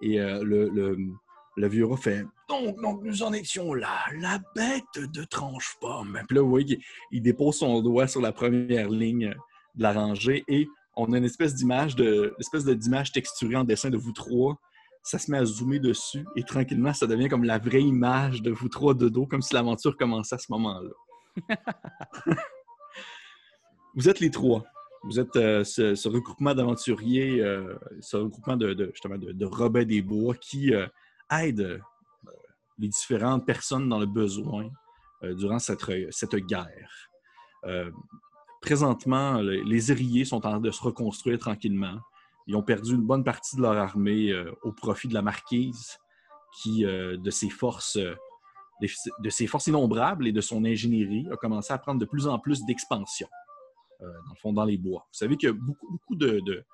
[0.00, 5.24] Et euh, le, vieux rat fait donc, donc, nous en étions là, la bête de
[5.24, 6.20] tranche-pomme.
[6.28, 9.34] Puis là, vous voyez qu'il il dépose son doigt sur la première ligne
[9.74, 13.90] de la rangée et on a une espèce d'image de, espèce d'image texturée en dessin
[13.90, 14.58] de vous trois.
[15.02, 18.50] Ça se met à zoomer dessus et tranquillement, ça devient comme la vraie image de
[18.50, 20.90] vous trois de dos, comme si l'aventure commençait à ce moment-là.
[23.94, 24.64] Vous êtes les trois.
[25.04, 29.84] Vous êtes euh, ce, regroupement d'aventuriers, euh, ce regroupement de, de- justement de, de Robin
[29.84, 30.86] des Bois qui euh,
[31.30, 31.80] aide
[32.78, 34.70] les différentes personnes dans le besoin
[35.22, 37.10] durant cette, cette guerre.
[38.60, 41.98] Présentement, les, Ériers sont en train de se reconstruire tranquillement.
[42.48, 45.98] Ils ont perdu une bonne partie de leur armée au profit de la Marquise,
[46.54, 47.98] qui, de ses forces,
[48.80, 52.40] de ses forces innombrables et de son ingénierie, a commencé à prendre de plus en
[52.40, 53.28] plus d'expansion
[54.36, 55.06] fond, dans les bois.
[55.12, 56.64] Vous savez que beaucoup, de,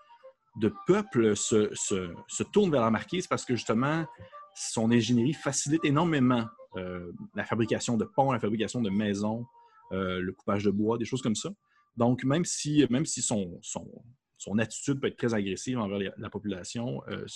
[0.87, 4.07] peuples se, tournent vers la marquise parce que justement,
[4.55, 9.47] son ingénierie facilite énormément euh, la fabrication de ponts, la fabrication de maisons,
[9.93, 11.51] euh, le coupage de bois, des choses comme ça.
[11.97, 12.87] Donc, même si,
[13.21, 17.27] son, attitude peut être très agressive envers la population, euh,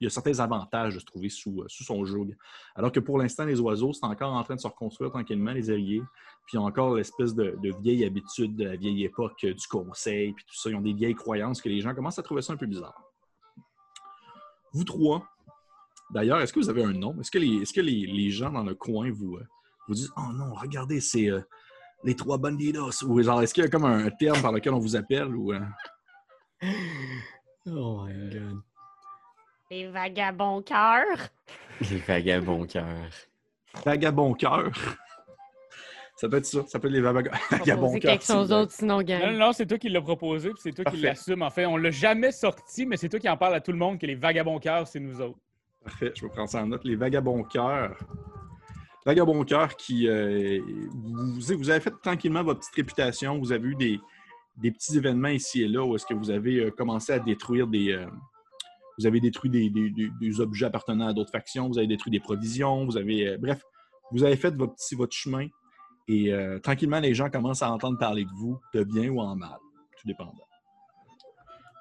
[0.00, 2.36] il y a certains avantages de se trouver sous, euh, sous son joug.
[2.74, 5.70] Alors que pour l'instant, les oiseaux, c'est encore en train de se reconstruire tranquillement, les
[5.70, 6.02] aériers.
[6.48, 9.52] Puis il y a encore l'espèce de, de vieille habitude de la vieille époque euh,
[9.52, 10.70] du conseil, puis tout ça.
[10.70, 12.98] Ils ont des vieilles croyances que les gens commencent à trouver ça un peu bizarre.
[14.72, 15.28] Vous trois,
[16.10, 17.14] d'ailleurs, est-ce que vous avez un nom?
[17.20, 19.46] Est-ce que les, est-ce que les, les gens dans le coin vous, euh,
[19.88, 21.42] vous disent Oh non, regardez, c'est euh,
[22.02, 23.04] les trois bandidos?
[23.04, 25.36] Ou genre, est-ce qu'il y a comme un terme par lequel on vous appelle?
[25.36, 25.60] Ou, euh,
[27.66, 28.62] Oh my god.
[29.70, 31.28] Les vagabonds cœurs.
[31.82, 33.10] Les vagabonds cœurs.
[33.84, 34.72] Vagabond cœur.
[36.20, 36.64] Ça peut être ça.
[36.66, 37.22] Ça peut être les vagabonds
[38.00, 38.12] cœur.
[38.12, 39.22] quelque chose d'autre, sinon, Non, gang.
[39.32, 41.42] non, non, c'est toi qui l'as proposé, puis c'est toi qui l'assume.
[41.42, 43.78] En fait, on l'a jamais sorti, mais c'est toi qui en parle à tout le
[43.78, 45.38] monde que les vagabonds cœurs, c'est nous autres.
[45.84, 46.84] Parfait, je vais prendre ça en note.
[46.84, 47.96] Les vagabonds cœurs.
[49.06, 50.08] Vagabonds cœurs qui.
[50.08, 50.60] euh,
[50.92, 53.38] vous, vous avez fait tranquillement votre petite réputation.
[53.38, 54.00] Vous avez eu des,
[54.56, 57.66] des petits événements ici et là où est-ce que vous avez euh, commencé à détruire
[57.68, 57.92] des.
[57.92, 58.06] euh,
[58.98, 62.10] vous avez détruit des, des- des- des objets appartenant à d'autres factions, vous avez détruit
[62.10, 63.28] des provisions, vous avez.
[63.28, 63.62] euh, bref,
[64.10, 65.46] vous avez fait votre petit votre chemin
[66.08, 69.36] et euh, tranquillement, les gens commencent à entendre parler de vous, de bien ou en
[69.36, 69.58] mal,
[70.00, 70.46] tout dépendant.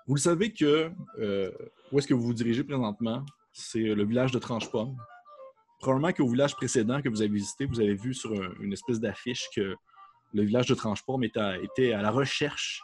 [0.06, 1.52] Vous le savez que euh,
[1.92, 3.24] où est-ce que vous vous dirigez présentement?
[3.52, 4.96] C'est le village de Tranche-Pomme.
[5.80, 9.00] Probablement qu'au village précédent que vous avez visité, vous avez vu sur un- une espèce
[9.00, 9.76] d'affiche que
[10.34, 12.84] le village de Tranche-Pomme était, à- la recherche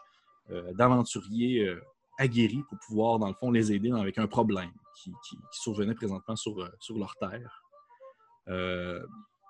[0.51, 1.73] euh, d'aventuriers
[2.19, 5.11] aguerris pour pouvoir, dans le fond, les aider avec un problème qui,
[5.51, 7.63] survenait présentement sur, sur leur terre.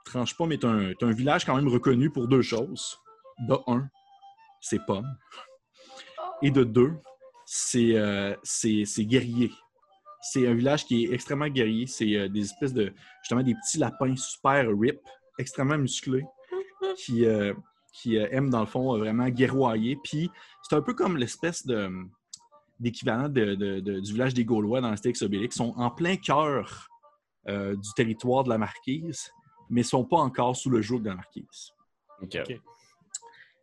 [0.05, 2.97] Tranche-Pomme est un, est un village quand même reconnu pour deux choses.
[3.47, 3.89] De un,
[4.61, 5.17] c'est pommes.
[6.41, 6.93] Et de deux,
[7.45, 9.51] c'est euh, c'est- guerrier.
[10.21, 11.87] C'est un village qui est extrêmement guerrier.
[11.87, 14.99] C'est euh, des espèces de, justement, des petits lapins super rip,
[15.39, 16.25] extrêmement musclés,
[16.97, 17.53] qui, euh,
[17.93, 19.97] qui aiment, dans le fond, vraiment guerroyer.
[20.03, 20.29] Puis
[20.61, 21.65] c'est un peu comme l'espèce
[22.79, 25.55] d'équivalent du village des Gaulois dans Astérix Obélix.
[25.55, 26.87] Ils sont en plein cœur
[27.47, 29.29] du territoire de la Marquise,
[29.73, 31.73] mais ne sont pas encore sous le joug de la Marquise.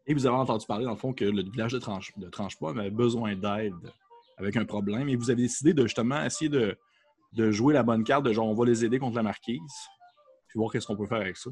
[0.07, 2.70] Et vous avez entendu parler, dans le fond, que le village de, Tranche, de Tranchepois
[2.70, 3.75] avait besoin d'aide
[4.37, 5.09] avec un problème.
[5.09, 6.77] Et vous avez décidé de justement essayer de,
[7.35, 9.77] de jouer la bonne carte de genre on va les aider contre la marquise,
[10.49, 11.51] puis voir qu'est-ce qu'on peut faire avec ça.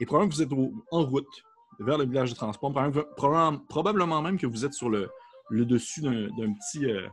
[0.00, 1.34] Et probablement que vous êtes au- en route
[1.80, 2.72] vers le village de transport.
[3.68, 5.08] Probablement, même que vous êtes sur le,
[5.48, 7.08] le dessus d'un d'un petit, euh,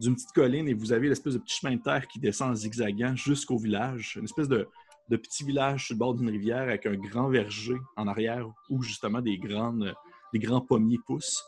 [0.00, 2.54] d'une petite colline et vous avez l'espèce de petit chemin de terre qui descend en
[2.54, 4.16] zigzagant jusqu'au village.
[4.18, 4.68] Une espèce de,
[5.08, 8.82] de petit village sur le bord d'une rivière avec un grand verger en arrière où
[8.82, 9.94] justement des, grandes,
[10.32, 11.42] des grands pommiers poussent.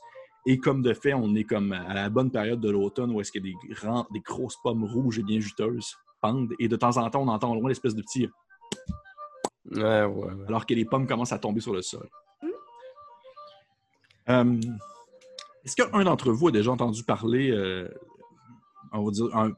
[0.46, 3.32] Et comme de fait, on est comme à la bonne période de l'automne où est-ce
[3.32, 6.52] qu'il y a des, grands, des grosses pommes rouges et bien juteuses pendent.
[6.58, 8.28] Et de temps en temps, on entend loin l'espèce de petit
[9.72, 10.44] Ouais, ouais, ouais.
[10.46, 12.08] alors que les pommes commencent à tomber sur le sol.
[14.28, 14.60] Euh,
[15.64, 17.88] Est-ce qu'un d'entre vous a déjà entendu parler, euh,
[18.92, 19.52] on va dire, un-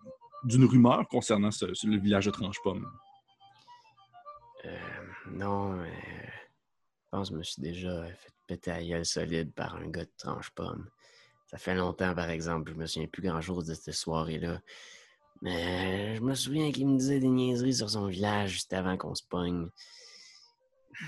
[0.45, 2.87] d'une rumeur concernant ce- ce- le village de Tranche-Pomme?
[4.65, 4.79] Euh,
[5.31, 9.77] non, mais je pense que je me suis déjà fait péter à gueule solide par
[9.77, 10.89] un gars de tranche-pomme.
[11.47, 14.61] Ça fait longtemps, par exemple, je me souviens plus grand-chose de cette soirée-là.
[15.41, 19.15] Mais je me souviens qu'il me disait des niaiseries sur son village juste avant qu'on
[19.15, 19.69] se pogne.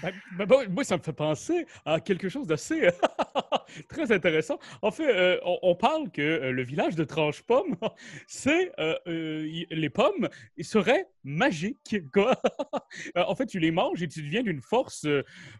[0.03, 2.88] Ben, ben, bon, moi, ça me fait penser à quelque chose d'assez
[3.88, 4.59] très intéressant.
[4.83, 7.76] En fait, euh, on, on parle que euh, le village de Tranche-Pomme,
[8.26, 10.29] c'est euh, les pommes
[10.61, 11.96] seraient magiques.
[12.12, 12.37] Quoi.
[13.16, 15.07] En fait, tu les manges et tu deviens d'une force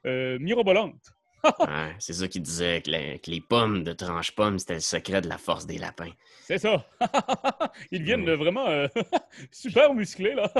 [0.05, 1.13] mirobolante.
[1.43, 5.23] Ouais, c'est ça qu'il disait, que, les- que les pommes de tranche-pomme, c'était le secret
[5.23, 6.11] de la force des lapins.
[6.43, 6.85] C'est ça.
[7.91, 8.31] Ils deviennent Ouais.
[8.33, 8.89] euh, vraiment euh,
[9.51, 10.53] super musclés, là.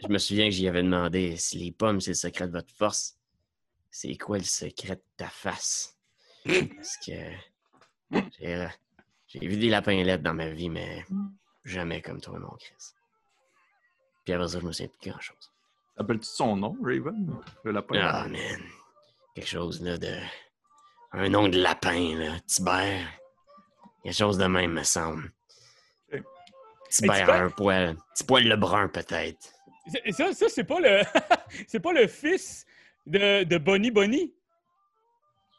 [0.00, 2.72] Je me souviens que j'y avais demandé si les pommes, c'est le secret de votre
[2.72, 3.17] force,
[3.90, 5.96] c'est quoi le secret de ta face?
[6.44, 7.12] Parce que
[8.38, 8.68] j'ai, euh,
[9.26, 11.04] j'ai vu des lapins laides dans ma vie, mais
[11.64, 12.94] jamais comme toi, mon Chris.
[14.24, 15.52] Puis après ça, je me souviens plus de grand-chose.
[15.96, 17.34] Appelles-tu son nom, Raven?
[17.64, 17.98] Le lapin?
[18.00, 18.60] Ah, man.
[19.34, 20.16] Quelque chose, là, de...
[21.12, 22.38] Un nom de lapin, là.
[22.46, 23.08] Tibère.
[24.02, 25.32] Quelque chose de même, me semble.
[26.12, 26.22] Ok.
[26.90, 27.96] Tibère un poil.
[28.14, 29.52] Petit poil le brun, peut-être.
[30.10, 31.02] Ça, ça c'est pas le
[31.66, 32.66] c'est pas le fils
[33.08, 34.32] de, de Bonnie Bonnie.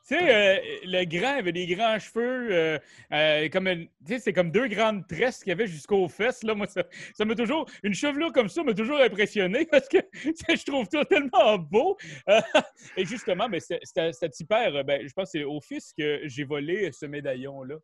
[0.07, 2.79] Tu sais, euh, le grand avait des grands cheveux, euh,
[3.12, 6.41] euh, comme une- tu sais, c'est comme deux grandes tresses qu'il y avait jusqu'aux fesses.
[6.41, 6.55] Là.
[6.55, 6.83] Moi, ça
[7.13, 7.69] ça m'a toujours.
[7.83, 11.95] Une chevelure comme ça m'a toujours impressionné parce que je trouve ça tellement beau.
[12.27, 12.39] Euh,
[12.97, 16.91] et justement, mais c'était euh, Ben, je pense que c'est au fils que j'ai volé
[16.91, 17.75] ce médaillon-là.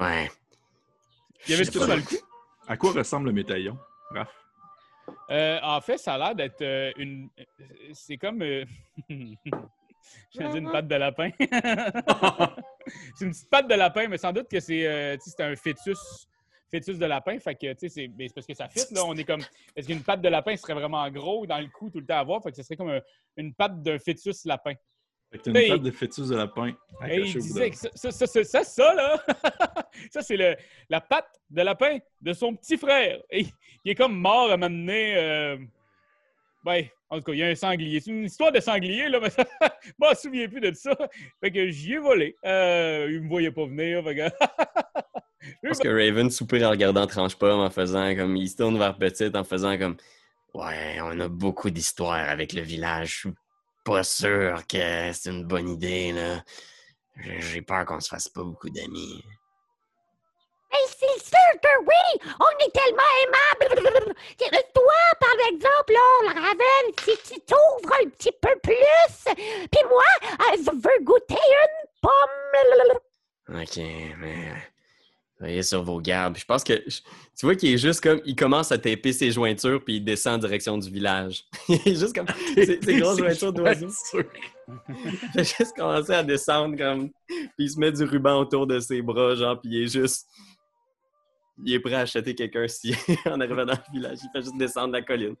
[0.00, 0.28] Ouais.
[1.46, 2.16] Il y avait tout ça le cou.
[2.66, 3.78] À quoi ressemble le médaillon,
[4.10, 4.43] Raph?
[5.30, 7.28] Euh, en fait, ça a l'air d'être euh, une.
[7.92, 8.42] C'est comme.
[8.42, 8.64] euh,
[9.08, 11.30] dire une patte de lapin.
[13.16, 16.28] c'est une petite patte de lapin, mais sans doute que c'est euh, un fœtus,
[16.70, 17.38] fœtus de lapin.
[17.38, 19.02] Fait que, tu sais, c'est mais c'est parce que ça fit, là.
[19.06, 19.42] On est comme.
[19.74, 22.24] Est-ce qu'une patte de lapin serait vraiment gros dans le cou tout le temps à
[22.24, 22.42] voir?
[22.42, 23.00] Fait que ce serait comme un-
[23.36, 24.74] une patte d'un fœtus lapin.
[25.42, 26.68] T'as une patte de fœtus de lapin
[27.08, 29.22] Et il disait de- que ça, ça, ça, ça, là,
[30.10, 30.56] ça, c'est le-
[30.88, 33.20] la patte de lapin de son petit frère.
[33.30, 33.46] Et
[33.84, 35.14] il est comme mort à m'amener.
[35.16, 35.56] Euh...
[36.64, 38.00] Ouais, en tout cas, il y a un sanglier.
[38.00, 39.44] C'est une histoire de sanglier, là, mais ça...
[39.82, 40.96] je me souviens plus de ça.
[41.42, 42.36] Fait que j'y ai volé.
[42.44, 44.02] Euh, il me voyait pas venir.
[44.04, 44.22] Fait que...
[45.62, 48.34] Je pense que Raven soupire en regardant Tranche Pomme en faisant comme.
[48.36, 49.96] Il se tourne vers Petite en faisant comme.
[50.54, 53.08] Ouais, on a beaucoup d'histoires avec le village.
[53.10, 53.30] Je suis
[53.84, 56.42] pas sûr que c'est une bonne idée, là.
[57.16, 59.22] J'ai peur qu'on se fasse pas beaucoup d'amis.
[60.72, 62.32] Mais c'est sûr que oui!
[62.40, 64.14] On est tellement aimables!
[64.74, 69.34] Toi, par exemple, là, Raven, si tu t'ouvres un petit peu plus,
[69.70, 70.04] puis moi,
[70.56, 73.60] je veux goûter une pomme!
[73.60, 73.76] Ok,
[74.18, 74.73] mais.
[75.38, 76.38] Soyez sur vos gardes.
[76.38, 76.72] Je pense que.
[76.74, 78.20] Tu vois qu'il est juste comme.
[78.24, 81.44] Il commence à taper ses jointures puis il descend en direction du village.
[81.68, 82.26] il est juste comme.
[82.54, 83.88] Ses, ses grosses jointures d'oiseaux.
[85.34, 87.10] Il a juste commencé à descendre comme.
[87.28, 90.26] Puis il se met du ruban autour de ses bras, genre, puis il est juste.
[91.62, 92.94] Il est prêt à acheter quelqu'un si
[93.26, 94.18] en arrivant dans le village.
[94.22, 95.34] Il fait juste descendre la colline.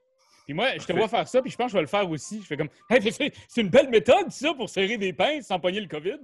[0.44, 2.08] Puis moi, je te vois faire ça, puis je pense que je vais le faire
[2.08, 2.42] aussi.
[2.42, 3.00] Je fais comme, Hey,
[3.48, 6.18] c'est une belle méthode, ça, pour serrer des pinces sans pogner le COVID.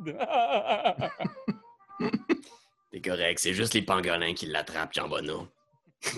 [2.93, 5.47] C'est correct, c'est juste les pangolins qui l'attrapent, Jambonneau.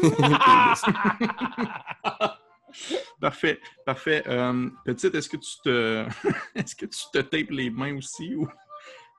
[3.20, 4.22] Parfait, parfait.
[4.26, 6.06] Euh, petite, est-ce que tu te
[6.54, 8.46] est-ce que tu te tapes les mains aussi ou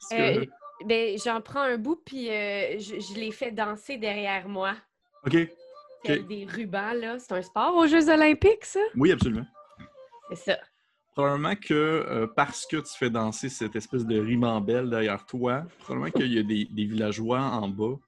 [0.09, 0.45] que- Euh,
[0.85, 4.73] ben, j'en prends un bout, puis euh, je, je les fais danser derrière moi.
[5.25, 5.37] Ok.
[6.05, 7.19] des rubans, là.
[7.19, 8.79] C'est un sport aux Jeux olympiques, ça?
[8.95, 9.45] Oui, absolument.
[10.29, 10.57] C'est ça.
[11.13, 16.09] Probablement que euh, parce que tu fais danser cette espèce de ribambelle derrière toi, probablement
[16.09, 17.99] qu'il y a des, villageois en bas,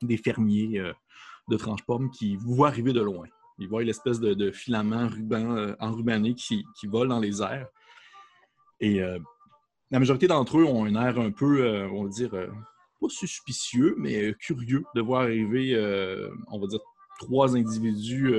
[0.00, 0.92] des fermiers euh,
[1.48, 3.26] de tranche-pomme qui vous voient arriver de loin.
[3.58, 7.68] Ils voient l'espèce de, de filament ruban, euh, qui, qui vole dans les airs.
[8.80, 9.00] Et
[9.90, 12.32] la majorité d'entre eux ont un air un peu, on va dire,
[13.00, 15.78] pas suspicieux, mais curieux de voir arriver,
[16.48, 16.80] on va dire,
[17.20, 18.32] trois individus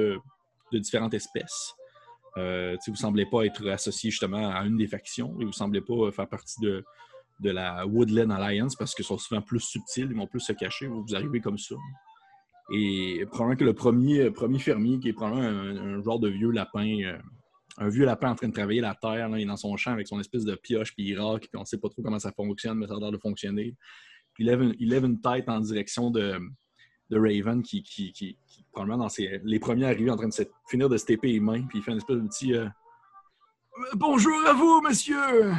[0.72, 1.74] de différentes espèces.
[2.38, 5.52] Euh, vous ne semblez pas être associé justement à une des factions et vous ne
[5.52, 6.84] semblez pas faire partie de,
[7.40, 10.88] de la Woodland Alliance parce qu'ils sont souvent plus subtils, ils vont plus se cacher,
[10.88, 11.76] vous, vous arrivez comme ça.
[12.74, 17.00] Et probablement que le premier, premier fermier, qui est probablement un, genre de vieux lapin,
[17.04, 17.18] euh,
[17.78, 20.08] un vieux lapin en train de travailler la terre, il est dans son champ avec
[20.08, 22.32] son espèce de pioche, puis il raque, puis on ne sait pas trop comment ça
[22.32, 23.76] fonctionne, mais ça a l'air de fonctionner.
[24.40, 26.40] Il lève il lève une tête en direction de,
[27.10, 28.38] de Raven qui, qui, qui,
[28.72, 31.40] probablement dans ses, les premiers arrivés en train de se, finir de se taper les
[31.40, 32.68] mains, puis il fait une espèce de petit euh,
[33.94, 35.52] Bonjour à vous, monsieur!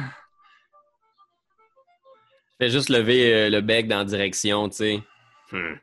[2.59, 5.03] Il fait juste lever euh, le bec dans la direction, tu sais.
[5.51, 5.75] Hmm.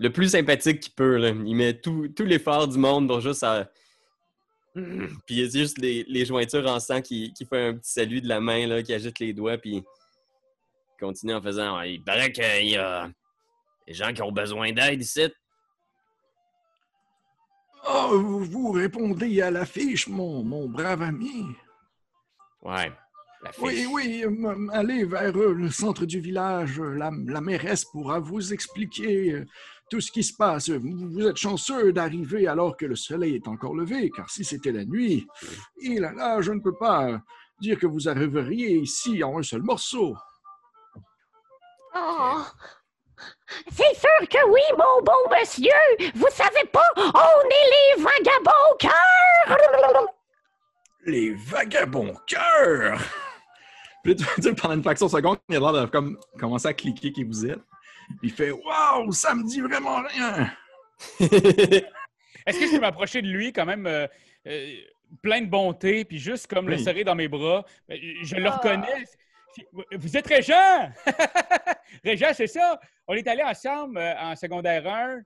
[0.00, 1.28] Le plus sympathique qu'il peut, là.
[1.28, 3.70] Il met tout, tout l'effort du monde pour juste à...
[4.74, 5.06] Hmm.
[5.26, 7.92] Puis il y a juste les, les jointures en sang qui, qui fait un petit
[7.92, 9.84] salut de la main, là, qui agite les doigts, puis il
[11.00, 11.80] continue en faisant...
[11.82, 13.08] Il paraît qu'il y a
[13.86, 15.32] des gens qui ont besoin d'aide ici.
[17.88, 21.46] Oh, vous, vous répondez à l'affiche, mon, mon brave ami.
[22.62, 22.92] Ouais.
[23.60, 24.24] Oui, oui,
[24.72, 26.80] allez vers euh, le centre du village.
[26.80, 29.46] euh, La, la mairesse pourra vous expliquer euh,
[29.88, 30.68] tout ce qui se passe.
[30.70, 34.72] Vous, vous êtes chanceux d'arriver alors que le soleil est encore levé, car si c'était
[34.72, 35.28] la nuit,
[35.80, 37.22] et là, là, je ne peux pas
[37.60, 40.16] dire que vous arriveriez ici en un seul morceau.
[41.94, 42.42] Oh!
[43.70, 46.12] C'est sûr que oui, mon bon monsieur!
[46.14, 49.58] Vous savez pas, on est les vagabonds cœurs!
[51.04, 52.98] Les vagabonds cœurs!
[54.02, 54.16] Puis
[54.60, 57.46] pendant une fraction de seconde, il a l'air de comme, commencer à cliquer qui vous
[57.46, 57.60] êtes.
[58.22, 60.50] Il fait Waouh, ça me dit vraiment rien!
[61.20, 64.06] Est-ce que je peux m'approcher de lui quand même euh,
[64.46, 64.74] euh,
[65.22, 67.64] plein de bonté, puis juste comme le serrer dans mes bras?
[67.90, 68.56] Euh, Je le Ah.
[68.56, 69.04] reconnais.
[69.92, 70.90] Vous êtes Régent!
[72.04, 72.78] Régent, c'est ça?
[73.06, 75.20] On est allés ensemble euh, en secondaire 1.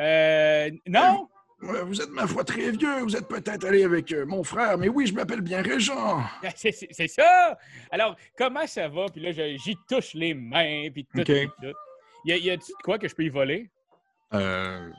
[0.00, 1.28] Euh, non?
[1.60, 3.00] Vous êtes, ma foi, très vieux.
[3.02, 6.20] Vous êtes peut-être allé avec euh, mon frère, mais oui, je m'appelle bien Régent.
[6.56, 7.56] C'est- C'est ça!
[7.92, 9.06] Alors, comment ça va?
[9.12, 11.22] Puis là, j'y touche les mains, puis tout.
[11.22, 11.72] Tout.
[12.24, 13.70] Y a- y quoi que je peux y voler?
[14.34, 14.90] Euh,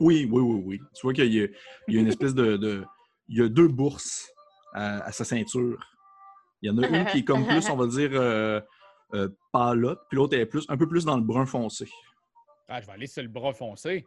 [0.00, 0.80] oui, oui, oui, oui.
[0.94, 1.48] Tu vois qu'il y, a-
[1.88, 2.84] il y a une espèce de, de-
[3.28, 4.30] Il y a deux bourses
[4.72, 5.78] à, à sa ceinture.
[6.62, 8.60] Il y en a une qui est comme plus, on va dire, euh,
[9.14, 11.88] euh, puis l'autre est plus, un peu plus dans le brun foncé.
[12.68, 14.06] Ah, je vais aller sur le bras foncé.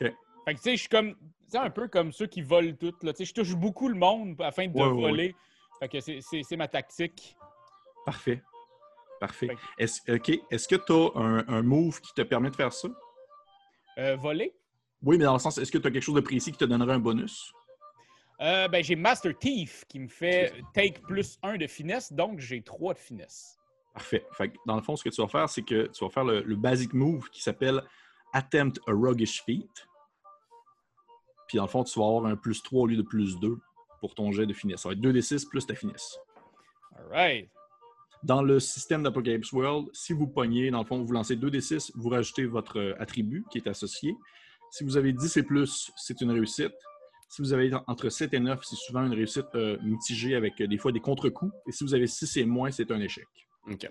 [0.00, 0.12] OK.
[0.44, 1.14] Fait que, tu sais, je suis comme.
[1.14, 2.92] Tu sais, un peu comme ceux qui volent tout.
[3.02, 3.12] Là.
[3.12, 5.36] Tu sais, je touche beaucoup le monde afin de Ouais, ouais, voler.
[5.80, 7.34] Fait que c'est- c'est c'est ma tactique.
[8.04, 8.42] Parfait.
[9.20, 9.46] Parfait.
[9.48, 10.38] Fait- Est-ce OK.
[10.50, 12.88] Est-ce que tu as un, un move qui te permet de faire ça?
[13.98, 14.54] Euh, voler?
[15.02, 16.64] Oui, mais dans le sens, est-ce que tu as quelque chose de précis qui te
[16.64, 17.52] donnerait un bonus?
[18.40, 22.62] Euh, ben, j'ai Master Thief qui me fait take plus 1 de finesse, donc j'ai
[22.62, 23.58] 3 de finesse.
[23.92, 24.26] Parfait.
[24.32, 26.24] Fait que dans le fond, ce que tu vas faire, c'est que tu vas faire
[26.24, 27.82] le, le basic move qui s'appelle
[28.32, 29.86] Attempt a Roguish Feat.
[31.46, 33.56] Puis dans le fond, tu vas avoir un plus 3 au lieu de plus 2
[34.00, 34.80] pour ton jet de finesse.
[34.80, 36.18] Ça va être 2d6 plus ta finesse.
[36.96, 37.48] All right.
[38.24, 42.08] Dans le système d'Apocalypse World, si vous pognez, dans le fond, vous lancez 2d6, vous
[42.08, 44.16] rajoutez votre euh, attribut qui est associé.
[44.70, 46.72] Si vous avez 10 et plus, c'est une réussite.
[47.28, 50.66] Si vous avez entre 7 et 9, c'est souvent une réussite euh, mitigée avec euh,
[50.68, 51.52] des fois des contre-coups.
[51.66, 53.26] Et si vous avez 6 et moins, c'est un échec.
[53.70, 53.88] OK.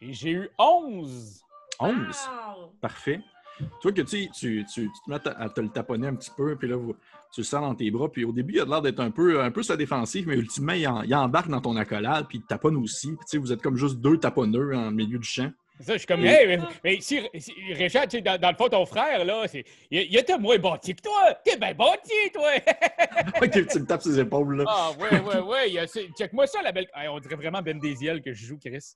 [0.00, 1.40] Et j'ai eu 11.
[1.78, 2.72] 11, Wow!
[2.80, 3.20] parfait.
[3.58, 6.06] Tu vois que tu, sais, tu, tu, tu te mets à, à te le taponner
[6.08, 6.94] un petit peu, puis là, vous-
[7.32, 8.10] tu le sens dans tes bras.
[8.10, 10.72] Puis au début, il a l'air d'être un peu, un peu sa défensive, mais ultimement,
[10.72, 13.08] il, en- il embarque dans ton accolade, puis il te taponne aussi.
[13.08, 15.50] Puis tu sais, vous êtes comme juste deux taponneux en milieu du champ.
[15.80, 18.56] Ça, je suis comme, hey, mais, mais si, si- Richard, tu sais, dans, dans le
[18.56, 21.34] fond, ton frère, là, c'est, il, il était moins bâti que toi.
[21.44, 22.50] T'es bien bâti, toi.
[23.42, 24.64] Ok, tu le tapes ses épaules, là.
[24.68, 25.68] ah, ouais, ouais, ouais.
[25.68, 26.86] il y a- c'est- Check-moi ça, la belle.
[26.94, 28.94] Hey, on dirait vraiment Ben Desiel que je joue, Chris.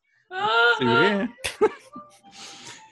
[0.79, 1.29] C'est vrai, hein?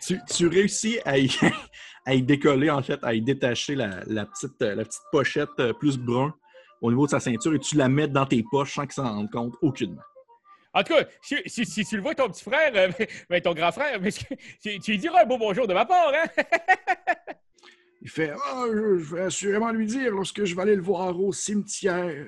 [0.07, 1.31] tu, tu réussis à y,
[2.07, 5.73] à y décoller, en fait, à y détacher la, la petite, la petite pochette euh,
[5.73, 6.35] plus brun
[6.81, 9.05] au niveau de sa ceinture et tu la mets dans tes poches sans qu'il s'en
[9.15, 10.03] rende compte aucunement.
[10.79, 12.89] En tout cas, si, si- si tu le vois, ton petit frère, euh,
[13.31, 16.13] ben, ton grand frère, mais tu, tu lui diras un beau bonjour de ma part,
[16.15, 16.29] hein?
[18.01, 21.19] Il fait Ah, je, je vais assurément lui dire lorsque je vais aller le voir
[21.21, 22.27] au cimetière.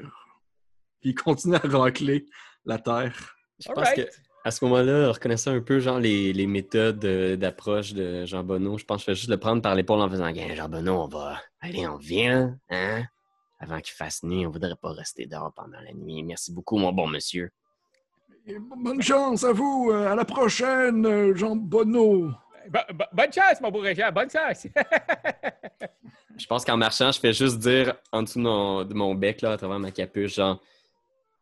[1.01, 2.27] Puis il continue à racler
[2.65, 3.37] la terre.
[3.61, 4.07] Je pense Alright.
[4.07, 4.11] que
[4.45, 8.79] à ce moment-là, reconnaissant un peu genre les, les méthodes euh, d'approche de Jean Bonneau,
[8.79, 11.03] je pense que je vais juste le prendre par l'épaule en faisant Gain, Jean Bonneau,
[11.03, 11.41] on va.
[11.61, 13.05] Allez, on vient, hein?
[13.61, 16.23] Avant qu'il fasse nuit, on voudrait pas rester dehors pendant la nuit.
[16.23, 17.53] Merci beaucoup, mon bon monsieur.
[18.47, 19.91] Et bonne chance à vous.
[19.93, 22.30] euh, À la prochaine, euh, Jean Bonneau.
[22.68, 24.66] Bo- bo- bonne chance, mon beau Richard, bonne chance.
[26.38, 29.43] Je pense qu'en marchant, je fais juste dire en dessous de mon, de mon bec,
[29.43, 30.59] là, à travers ma capuche, genre,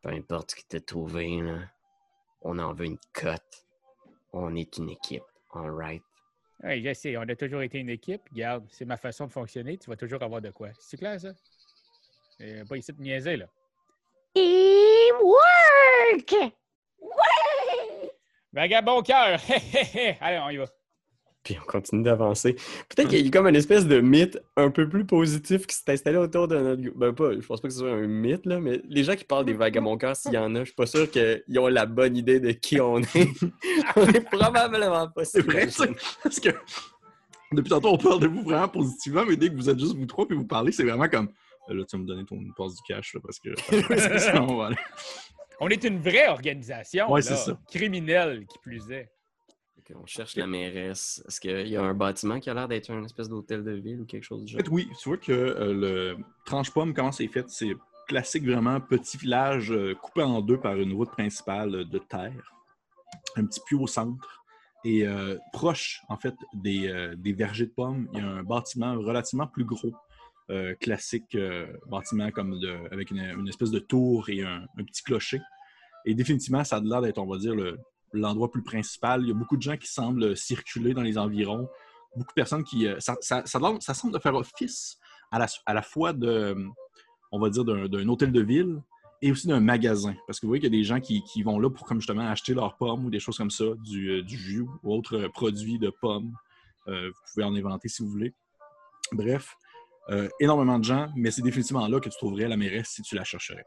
[0.02, 1.58] peu importe ce qui t'a trouvé, là,
[2.42, 3.64] on en veut une cote.
[4.32, 5.22] On est une équipe.
[5.54, 6.02] All right?
[6.64, 8.22] oui, je sais, on a toujours été une équipe.
[8.32, 9.78] Regarde, c'est ma façon de fonctionner.
[9.78, 10.70] Tu vas toujours avoir de quoi.
[10.80, 11.28] C'est clair, ça?
[12.40, 13.46] Euh, pas ici de niaiser, là.
[14.34, 15.14] Teamwork!
[17.00, 18.10] Ouais!
[18.52, 19.40] Vagabond cœur!
[20.20, 20.66] Allez, on y va.
[21.44, 22.54] Puis on continue d'avancer.
[22.88, 25.90] Peut-être qu'il y a comme une espèce de mythe un peu plus positif qui s'est
[25.92, 26.98] installé autour de notre groupe.
[26.98, 29.24] Ben pas, je pense pas que ce soit un mythe, là, mais les gens qui
[29.24, 31.86] parlent des vagabonds cœurs, s'il y en a, je suis pas sûr qu'ils ont la
[31.86, 33.28] bonne idée de qui on est.
[33.96, 35.86] on est probablement pas C'est vrai, ça.
[36.22, 36.50] Parce que
[37.52, 40.06] depuis tantôt, on parle de vous vraiment positivement, mais dès que vous êtes juste vous
[40.06, 41.30] trois puis vous parlez, c'est vraiment comme
[41.70, 43.50] Euh, là, tu vas me donner ton passe du cash là, parce que
[44.18, 44.76] sinon, on va aller.
[45.60, 47.10] On est une vraie organisation.
[47.10, 47.58] Ouais, là, c'est ça.
[47.68, 49.10] Criminelle, qui plus est.
[49.94, 51.22] On cherche la mairesse.
[51.26, 54.02] Est-ce qu'il y a un bâtiment qui a l'air d'être une espèce d'hôtel de ville
[54.02, 54.66] ou quelque chose du En genre?
[54.66, 57.74] fait, oui, tu vois que euh, le tranche-pomme, comment c'est fait, c'est
[58.06, 62.54] classique vraiment petit village euh, coupé en deux par une route principale de terre,
[63.36, 64.44] un petit puits au centre.
[64.84, 68.42] Et euh, proche, en fait, des, euh, des vergers de pommes, il y a un
[68.42, 69.92] bâtiment relativement plus gros,
[70.50, 75.40] euh, classique euh, bâtiment comme de, avec une, espèce de tour et un, petit clocher.
[76.06, 77.78] Et définitivement, ça a l'air d'être, on va dire, le-
[78.14, 79.22] l'endroit plus principal.
[79.22, 81.68] Il y a beaucoup de gens qui semblent circuler dans les environs.
[82.16, 82.86] Beaucoup de personnes qui.
[82.86, 84.98] euh, Ça, ça, semble de faire office
[85.30, 86.56] à la, à la fois de,
[87.30, 88.80] on va dire, d'un hôtel de ville
[89.20, 90.14] et aussi d'un magasin.
[90.26, 92.00] Parce que vous voyez qu'il y a des gens qui, qui vont là pour comme
[92.00, 95.78] justement acheter leurs pommes ou des choses comme ça, du, du jus ou autres produits
[95.78, 96.32] de pommes.
[96.86, 98.32] Vous pouvez en inventer si vous voulez.
[99.12, 99.54] Bref,
[100.10, 103.14] euh, énormément de gens, mais c'est définitivement là que tu trouverais la mairesse si tu
[103.14, 103.64] la chercherais.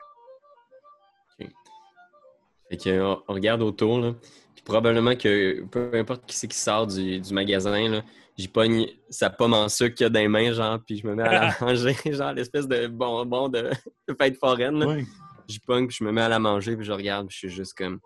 [2.70, 4.14] Fait que, on, on regarde autour, là.
[4.56, 8.02] Puis probablement que peu importe qui c'est qui sort du, du magasin, là,
[8.38, 11.08] j'y pogne sa pomme en sucre qu'il y a dans les mains, genre, puis je
[11.08, 13.70] me mets à la manger, genre l'espèce de bonbon de,
[14.08, 14.80] de fête foraine.
[14.80, 14.88] là.
[14.88, 15.06] Ouais.
[15.48, 17.56] J'y pogne, puis je me mets à la manger, puis je regarde, puis je suis
[17.56, 18.00] juste comme,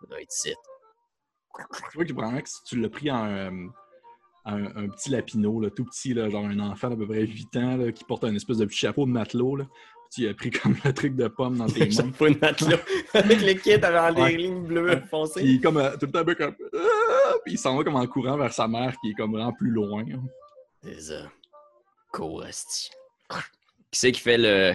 [0.00, 0.54] ça doit être ici.
[1.54, 3.50] Tu vois que probablement que si tu l'as pris en euh,
[4.44, 7.56] un, un petit lapino, là, tout petit, là, genre un enfant d'à peu près 8
[7.58, 9.66] ans là, qui porte un espèce de petit chapeau de matelot, là,
[10.12, 12.10] tu as pris comme le truc de pomme dans tes mains.
[12.10, 12.76] pas une matelot.
[13.14, 14.30] Avec les kits avec Ouais.
[14.32, 15.40] des lignes bleues foncées.
[15.42, 16.54] Puis comme euh, tout le temps un peu comme.
[16.74, 17.32] Ah!
[17.44, 19.70] Puis il s'en va comme en courant vers sa mère qui est comme vraiment plus
[19.70, 20.04] loin.
[20.82, 21.30] C'est ça.
[22.14, 22.90] Qui
[23.92, 24.74] c'est qui fait le.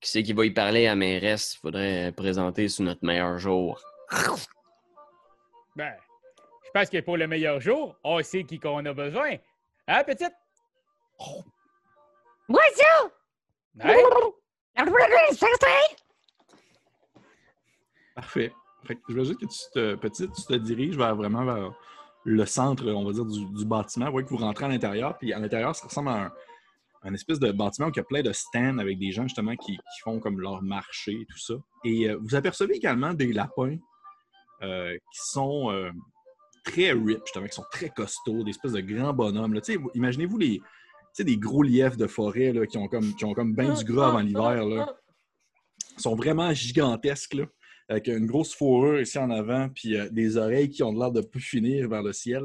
[0.00, 1.56] Qui c'est qui va y parler à mairesse?
[1.60, 3.80] Faudrait présenter sous notre meilleur jour.
[5.76, 5.92] Ben,
[6.74, 9.36] pense que pour le meilleur jour, on sait qui qu'on a besoin.
[9.86, 10.32] Hein, petite?
[12.48, 12.84] Moi, ça!
[13.80, 13.96] Hein?
[18.14, 18.52] Parfait.
[18.86, 21.72] Fait que je veux juste que tu te, petite, tu te diriges vers vraiment vers
[22.24, 24.06] le centre, on va dire, du, du bâtiment.
[24.06, 26.32] Vous voyez que vous rentrez à l'intérieur, puis à l'intérieur, ça ressemble à un,
[27.04, 29.54] un espèce de bâtiment où il y a plein de stands avec des gens justement
[29.56, 31.54] qui, qui font comme leur marché et tout ça.
[31.84, 33.76] Et euh, vous apercevez également des lapins
[34.62, 35.90] euh, qui sont euh,
[36.64, 39.60] très rip, justement, qui sont très costauds, des espèces de grands bonhommes.
[39.94, 40.60] Imaginez-vous les,
[41.18, 44.08] des gros lièvres de forêt là, qui ont comme, qui ont comme ben du gras
[44.08, 44.64] avant l'hiver.
[45.96, 47.34] Ils sont vraiment gigantesques.
[47.34, 47.44] Là.
[47.88, 51.20] avec une grosse fourrure ici en avant, puis euh, des oreilles qui ont l'air de
[51.20, 52.42] plus finir vers le ciel.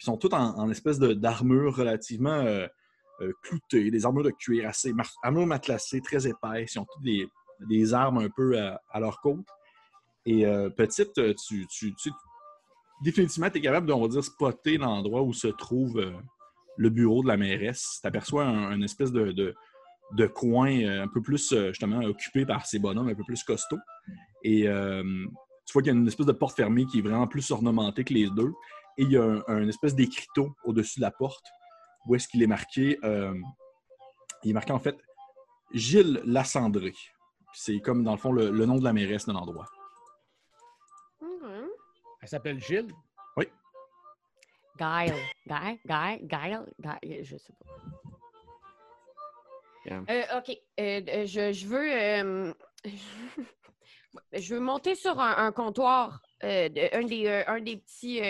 [0.00, 2.66] Ils sont tous en, en espèce d'armure relativement euh,
[3.20, 6.74] euh, cloutée, des armures de cuir assez, armures matelassées, très épaisses.
[6.74, 7.26] Ils ont toutes des,
[7.68, 9.46] des armes un peu à, leur côte.
[10.24, 12.10] Et euh, petite, tu, tu, tu-
[13.02, 16.12] définitivement, tu es capable de, on va dire, spotter l'endroit où se trouve euh,
[16.76, 17.98] le bureau de la mairesse.
[18.00, 19.32] Tu aperçois un, espèce de,
[20.12, 23.42] de, coin euh, un peu plus, euh, justement, occupé par ces bonhommes un peu plus
[23.42, 23.78] costauds.
[24.44, 27.50] Et tu vois qu'il y a une espèce de porte fermée qui est vraiment plus
[27.50, 28.52] ornementée que les deux.
[28.98, 31.44] Et il y a un, espèce d'écriteau au-dessus de la porte
[32.06, 32.98] où est-ce qu'il est marqué.
[34.42, 34.96] il est marqué en fait
[35.72, 36.92] Gilles Lassandré.
[37.54, 39.66] C'est comme dans le fond le, le nom de la mairesse de l'endroit.
[42.22, 42.92] Elle s'appelle Gilles?
[44.78, 45.14] Guile.
[45.46, 47.66] Guile, Guile, Guile, Guile, je sais pas.
[49.84, 50.02] Yeah.
[50.08, 50.50] Euh, OK.
[50.80, 51.92] Euh, euh, je, je veux...
[51.92, 52.54] euh,
[54.32, 56.22] je veux monter sur un, un comptoir.
[56.44, 58.20] euh, de- un, des, euh, un des petits...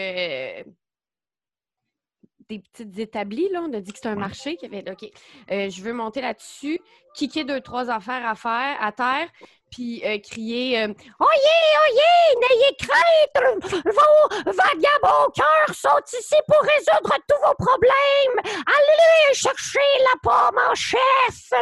[2.49, 3.63] des petites établis, là.
[3.63, 4.21] On a dit que c'était un Ouais.
[4.21, 4.57] marché.
[4.57, 4.85] Qui avait...
[4.91, 5.05] OK.
[5.51, 6.81] Euh, je veux monter là-dessus,
[7.15, 9.29] kicker deux, trois affaires à faire à terre,
[9.71, 10.83] puis euh, crier...
[10.83, 10.89] euh,
[11.21, 13.73] oyez, n'ayez crainte!
[13.85, 18.53] Vos vagabonds cœurs sont ici pour résoudre tous vos problèmes!
[18.67, 21.53] Allez chercher la pomme en chef!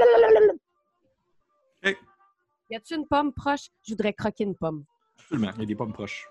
[2.71, 3.67] y a-tu une pomme proche?
[3.87, 4.85] Je voudrais croquer une pomme.
[5.19, 6.25] Absolument, il y a des pommes proches.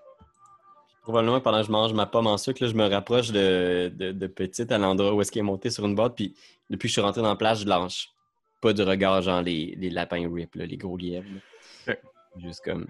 [1.02, 4.12] Probablement, pendant que je mange ma pomme en sucre, là, je me rapproche de, de,
[4.12, 6.14] de petite à l'endroit où est-ce qu'il est monté sur une boîte.
[6.14, 6.34] Puis
[6.68, 8.10] depuis que je suis rentré dans la plage, je lâche
[8.60, 11.26] pas de regard, genre les, les lapins rip, là, les gros lièvres.
[11.86, 11.94] là.
[12.36, 12.86] Juste comme.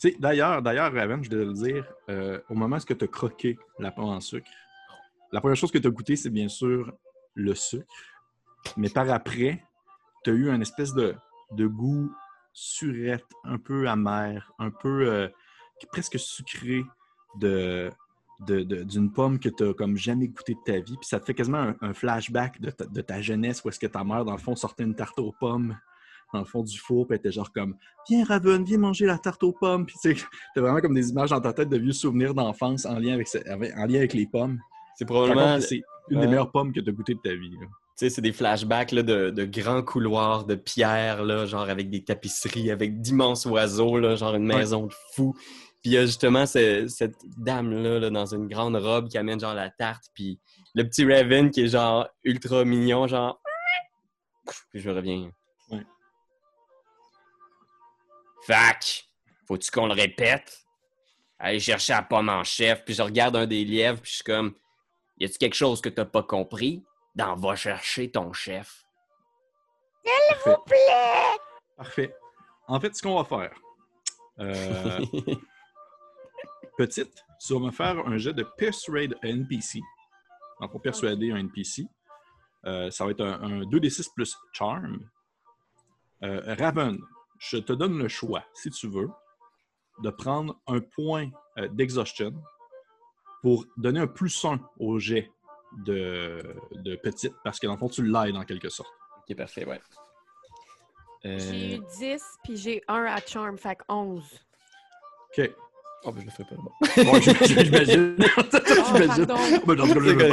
[0.00, 3.06] Tu sais, d'ailleurs, d'ailleurs, Raven, je devais le dire, euh, au moment où tu as
[3.06, 4.50] croqué la pomme en sucre,
[5.30, 6.92] la première chose que tu as goûté, c'est bien sûr
[7.34, 7.86] le sucre.
[8.76, 9.64] Mais par après,
[10.24, 11.14] tu as eu un espèce de,
[11.52, 12.12] de goût
[12.52, 15.28] surette, un peu amer, un peu euh,
[15.90, 16.82] presque sucré
[17.38, 17.90] de,
[18.46, 20.96] de- de- d'une pomme que tu comme jamais goûté de ta vie.
[20.96, 23.78] Puis ça te fait quasiment un, un flashback de ta, de ta jeunesse où est-ce
[23.78, 25.76] que ta mère, dans le fond, sortait une tarte aux pommes
[26.32, 27.76] dans le fond du four, puis elle était genre comme
[28.08, 29.84] Viens, Raven, viens manger la tarte aux pommes.
[29.84, 30.16] Puis tu
[30.54, 33.28] t'as vraiment comme des images dans ta tête de vieux souvenirs d'enfance en, lien avec
[33.76, 34.58] en lien avec les pommes.
[34.96, 35.60] C'est probablement.
[35.60, 36.22] c'est une ouais.
[36.22, 37.50] des meilleures pommes que tu as goûtées de ta vie.
[37.60, 37.66] là.
[38.08, 42.02] Sais, c'est des flashbacks là, de, de grands couloirs de pierre, là, genre avec des
[42.04, 45.34] tapisseries, avec d'immenses oiseaux, là, genre une maison de fou.
[45.82, 49.40] Puis il y a justement ce- cette dame-là là, dans une grande robe qui amène
[49.40, 50.38] genre la tarte, puis
[50.74, 53.40] le petit Raven qui est genre ultra mignon, genre.
[54.70, 55.30] Puis je reviens.
[55.70, 55.84] Ouais.
[58.46, 59.04] Fac!
[59.46, 60.58] Faut-tu qu'on le répète?
[61.38, 64.24] Aller chercher la pomme en chef, puis je regarde un des lièvres, puis je suis
[64.24, 64.54] comme.
[65.18, 66.82] Y a-tu quelque chose que t'as pas compris?
[67.14, 68.86] Dans va chercher ton chef.
[70.28, 70.56] Parfait.
[70.66, 71.38] Plaît!
[71.76, 72.16] Parfait.
[72.66, 73.54] En fait, ce qu'on va faire,
[74.40, 75.04] euh,
[76.78, 79.80] petite, tu vas me faire un jet de Persuade NPC.
[80.60, 81.84] Donc, pour persuader un NPC,
[82.66, 85.00] euh, ça va être un, un 2d6 plus Charm.
[86.22, 86.98] Euh, Raven,
[87.38, 89.10] je te donne le choix, si tu veux,
[90.02, 92.32] de prendre un point euh, d'exhaustion
[93.42, 95.30] pour donner un plus 1 au jet
[95.78, 96.42] de,
[96.72, 98.90] de petite, parce que dans le fond, tu l'aides en quelque sorte.
[99.28, 99.80] ok, parfait, ouais.
[101.24, 101.76] J'ai Euh...
[101.76, 104.22] eu 10, puis j'ai 1 à charm, fait que 11.
[105.38, 105.50] OK.
[106.04, 106.56] Oh, ben, je le ferai pas.
[106.56, 106.70] Bon.
[107.12, 107.58] Bon, j'imagine.
[107.64, 108.16] j'imagine.
[108.92, 109.22] Ben, je-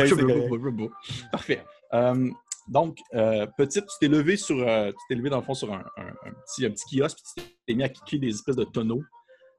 [0.08, 1.64] je- Parfait.
[1.94, 2.30] Euh,
[2.68, 5.72] donc, euh, petite, tu t'es levé sur, euh, tu t'es levé dans le fond sur
[5.74, 8.56] un, un- un petit, un petit kiosque, puis tu t'es mis à kicker des espèces
[8.56, 9.04] de tonneaux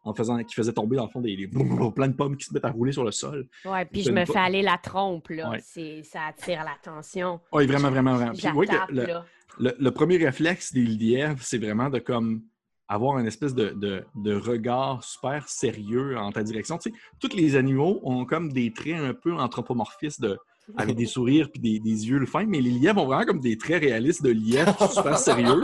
[0.03, 2.55] en faisant, qui faisaient tomber dans le fond des, des plein de pommes qui se
[2.55, 3.47] mettent à rouler sur le sol.
[3.65, 5.51] Ouais, puis je me fais aller la trompe, là.
[5.51, 5.61] Ouais.
[5.63, 7.41] C'est, ça attire l'attention.
[7.53, 8.33] Oui, vraiment, vraiment, vraiment.
[8.33, 9.25] Puis, vous voyez que J'attaque, le, là.
[9.59, 12.43] le- le premier réflexe des lièvres, c'est vraiment de comme
[12.89, 16.79] avoir une espèce de, de- de regard super sérieux en ta direction.
[16.79, 20.39] Tu sais, tous les animaux ont comme des traits un peu anthropomorphistes de,
[20.77, 23.41] avec des sourires puis des, des yeux le fins, mais les lièvres ont vraiment comme
[23.41, 25.63] des traits réalistes de lièvres super sérieux.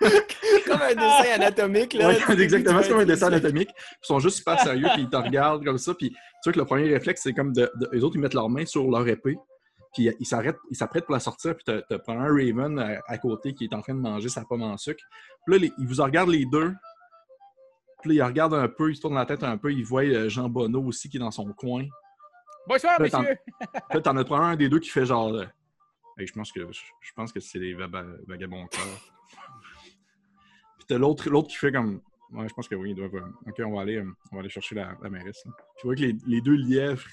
[0.78, 2.08] comme un dessin anatomique, là.
[2.08, 3.70] Ouais, exactement, c'est comme un dessin anatomique.
[3.76, 5.94] Ils sont juste super sérieux, puis ils te regardent comme ça.
[5.94, 8.34] Puis tu vois que le premier réflexe, c'est comme de, de- eux autres, ils mettent
[8.34, 9.36] leurs mains sur leur épée,
[9.94, 13.00] puis ils s'arrêtent, ils s'apprêtent pour la sortir, puis t'as t'as probablement un Raven à,
[13.06, 15.02] à côté qui est en train de manger sa pomme en sucre.
[15.46, 16.72] Puis là, les- ils vous regardent les deux.
[18.02, 20.02] Puis là, ils regardent un peu, ils se tournent la tête un peu, ils voient
[20.04, 21.84] euh, Jean Bonneau aussi qui est dans son coin.
[22.68, 23.38] Bonsoir, Là, t'en- messieurs!
[23.60, 25.32] Puis là, t'en as un des deux qui fait genre.
[25.34, 25.44] euh,
[26.18, 29.15] Hey, je pense que je, je pense que c'est les vagabonds cœurs.
[30.88, 32.00] Puis l'autre, l'autre qui fait comme.
[32.32, 33.14] Je pense que oui, ils doivent.
[33.14, 35.42] euh, Ok, on va aller, euh, on va aller chercher la, mairesse.
[35.78, 37.04] tu vois que les, deux lièvres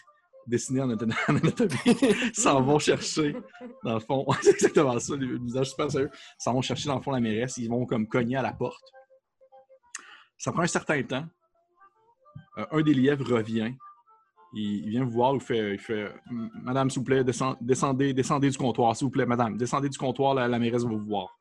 [0.47, 1.97] dessinés en anatomie en anatomie
[2.34, 3.36] s'en vont chercher,
[3.84, 4.26] dans le fond.
[4.41, 6.09] C'est exactement ça, les visages super sérieux.
[6.38, 7.57] S'en vont chercher, dans le fond, la mairesse.
[7.57, 8.84] Ils vont comme cogner à la porte.
[10.38, 11.26] ça prend un certain temps.
[12.57, 13.74] Euh, un des lièvres revient.
[14.55, 16.13] Il, vient vous voir, il fait, il fait
[16.61, 19.97] Madame, s'il vous plaît, descend- descendez, descendez du comptoir, s'il vous plaît, madame, descendez du
[19.97, 21.36] comptoir, la, la mairesse va vous voir.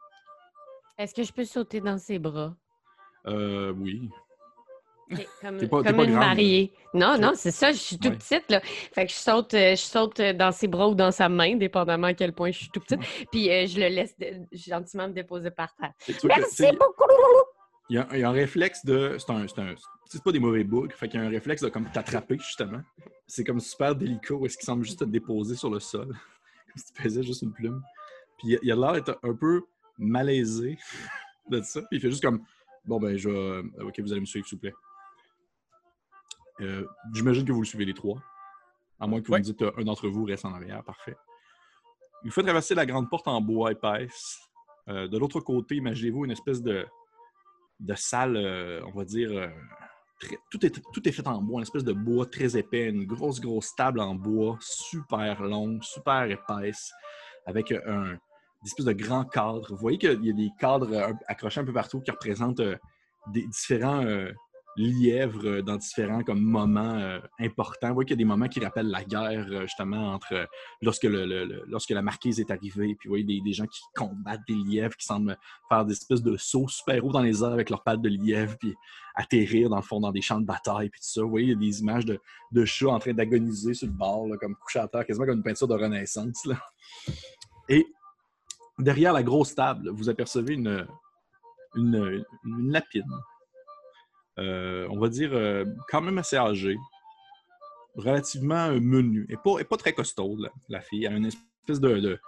[1.02, 2.54] Est-ce que je peux sauter dans ses bras?
[3.26, 4.08] Euh, oui.
[5.42, 6.72] Comme, pas- comme une grande, mariée.
[6.94, 7.20] Non, Ok.
[7.20, 8.12] non, c'est ça, je suis Ouais.
[8.12, 8.60] petite, là.
[8.62, 11.56] Fait que je saute, euh, je saute euh, dans ses bras ou dans sa main,
[11.56, 13.00] dépendamment à quel point je suis tout petite.
[13.30, 15.92] Puis euh, je le laisse de- gentiment me déposer par terre.
[16.24, 17.04] Merci beaucoup.
[17.90, 19.16] Il y, a, il y a un réflexe de.
[19.18, 19.44] C'est un.
[20.06, 20.88] C'est pas des mauvais bugs.
[20.94, 22.80] Fait qu'il y a un réflexe de comme t'attraper, justement.
[23.26, 26.06] C'est comme super délicat où est-ce qu'il semble juste te déposer sur le sol.
[26.68, 27.82] comme si tu pesais juste une plume.
[28.38, 29.62] Puis il il a l'air d'être un peu
[29.98, 30.78] malaisé
[31.50, 31.80] de ça.
[31.82, 32.44] Puis il fait juste comme
[32.84, 33.36] Bon, ben, je vais.
[33.38, 34.74] euh, Ok, vous allez me suivre, s'il vous plaît.
[36.60, 38.20] Euh, J'imagine que vous le suivez les trois.
[39.00, 39.38] À moins que vous Ouais.
[39.38, 40.82] me dites euh, un d'entre vous reste en arrière.
[40.84, 41.16] Parfait.
[42.24, 44.38] Il fait traverser la grande porte en bois épaisse.
[44.88, 46.86] Euh, de l'autre côté, imaginez-vous une espèce de,
[47.80, 48.36] de salle,
[48.86, 49.30] on va dire.
[50.20, 53.04] très- tout, est, tout est fait en bois, une espèce de bois très épais, une
[53.06, 56.92] grosse, grosse table en bois, super longue, super épaisse,
[57.46, 58.16] avec un,
[58.62, 59.68] des espèces de grands cadres.
[59.70, 62.76] Vous voyez qu'il y a des cadres euh, accrochés un peu partout qui représentent euh,
[63.32, 64.30] des différents euh,
[64.76, 67.88] lièvres dans différents comme, moments importants.
[67.88, 70.48] Vous voyez qu'il y a des moments qui rappellent la guerre, justement, entre
[70.80, 72.96] lorsque, lorsque la marquise est arrivée.
[72.98, 75.36] Puis vous voyez des, gens qui combattent des lièvres, qui semblent
[75.68, 78.56] faire des espèces de sauts super hauts dans les airs avec leurs pattes de lièvre,
[78.58, 78.74] puis
[79.14, 81.20] atterrir dans le fond dans des champs de bataille, puis tout ça.
[81.20, 82.18] Vous voyez, il y a des images de,
[82.52, 85.44] de chats en train d'agoniser sur le bord, comme couchés à terre, quasiment comme une
[85.44, 86.46] peinture de Renaissance.
[86.46, 86.56] là.
[87.68, 87.86] Et
[88.78, 90.86] derrière la grosse table, vous apercevez une,
[92.70, 93.04] lapine.
[94.38, 96.78] Euh, on va dire euh, quand même assez âgée,
[97.94, 101.04] relativement euh, menue, et pas, et pas très costaud, la, fille.
[101.04, 102.18] Elle a une espèce de,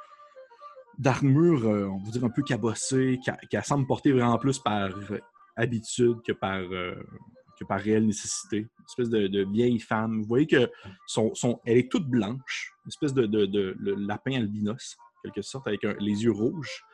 [0.99, 3.19] d'armure, on va dire un peu cabossée,
[3.51, 4.91] qu'elle semble porter vraiment plus par
[5.57, 6.61] habitude que par,
[7.71, 8.59] réelle nécessité.
[8.59, 10.21] Une espèce de, vieille femme.
[10.21, 10.71] Vous voyez que
[11.07, 11.33] son,
[11.65, 16.33] elle est toute blanche, une espèce de, de- lapin albinos, quelque sorte, avec les yeux
[16.33, 16.85] rouges.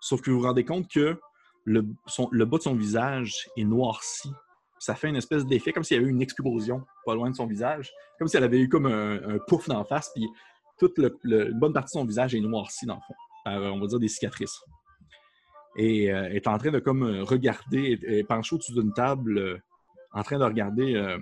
[0.00, 1.18] Sauf que vous vous rendez compte que
[1.64, 4.30] le, bas de son visage est noirci.
[4.78, 7.34] Ça fait une espèce d'effet comme s'il y avait eu une explosion pas loin de
[7.34, 7.90] son visage.
[8.18, 10.26] Comme si elle avait eu comme un, pouf d'en face, puis
[10.78, 13.14] toute le- une bonne partie de son visage est noircie dans le fond,
[13.44, 14.60] par, euh, on va dire, des cicatrices.
[15.76, 18.92] Et euh, elle est en train de comme euh, regarder, elle est penchée au-dessus d'une
[18.92, 19.58] table, euh,
[20.12, 21.16] en train de regarder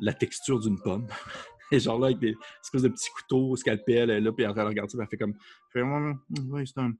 [0.00, 1.06] la texture d'une pomme.
[1.72, 4.54] Et genre là, avec des espèces de petits couteaux, scalpel, là, puis elle est en
[4.54, 5.34] train de regarder ça, elle fait comme,
[5.72, 6.94] c'est un,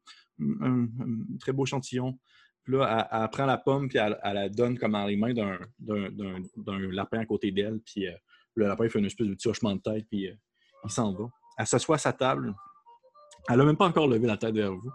[1.39, 2.18] très beau échantillon.
[2.64, 5.59] Puis là, elle, prend la pomme, puis elle, la donne comme dans les mains d'un,
[6.91, 8.12] lapin à côté d'elle, puis euh,
[8.55, 10.35] le lapin fait une espèce de petit hochement de tête, puis euh,
[10.85, 11.27] il s'en va.
[11.59, 12.55] Elle s'assoit à sa table.
[13.49, 14.91] Elle n'a même pas encore levé la tête vers vous.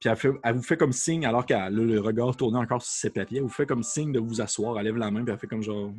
[0.00, 0.10] Puis
[0.42, 3.38] elle vous fait comme signe, alors qu'elle a le regard tourné encore sur ses papiers,
[3.38, 4.78] elle vous fait comme signe de vous asseoir.
[4.78, 5.92] Elle lève la main, puis elle fait comme genre.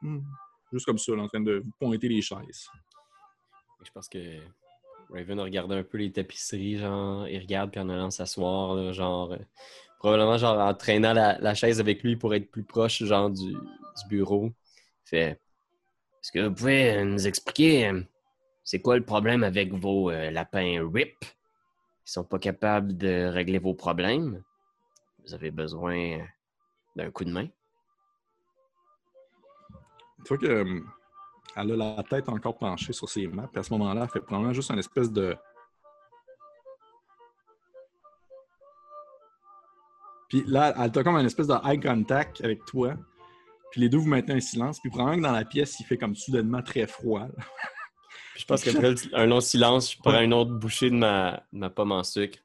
[0.00, 0.20] Hmm.
[0.72, 2.68] Juste comme ça, là, en train de pointer les chaises.
[3.84, 4.40] Je pense que
[5.10, 9.32] Raven a regardé un peu les tapisseries, genre, il regarde puis en allant s'asseoir, genre,
[9.32, 9.38] euh,
[9.98, 13.56] probablement genre en traînant la, chaise avec lui pour être plus proche, genre, du,
[14.08, 14.50] bureau.
[15.04, 15.38] Fait
[16.22, 18.02] Est-ce que vous pouvez nous expliquer euh,
[18.64, 21.14] c'est quoi le problème avec vos euh, lapins RIP?
[21.22, 24.42] Ils sont pas capables de régler vos problèmes?
[25.24, 26.18] Vous avez besoin
[26.96, 27.48] d'un coup de main?
[30.24, 30.80] Tu vois que euh,
[31.56, 34.20] elle a la tête encore penchée sur ses mains, puis à ce moment-là, elle fait
[34.20, 35.36] probablement juste une espèce de.
[40.28, 42.94] Puis là, elle a comme une espèce de eye contact avec toi.
[43.70, 44.80] Puis les deux vous maintenez un silence.
[44.80, 47.26] Puis probablement que dans la pièce, il fait comme soudainement très froid.
[48.32, 51.58] Puis je pense qu'après un long silence, je prends une autre bouchée de ma, de
[51.58, 52.38] ma pomme en sucre.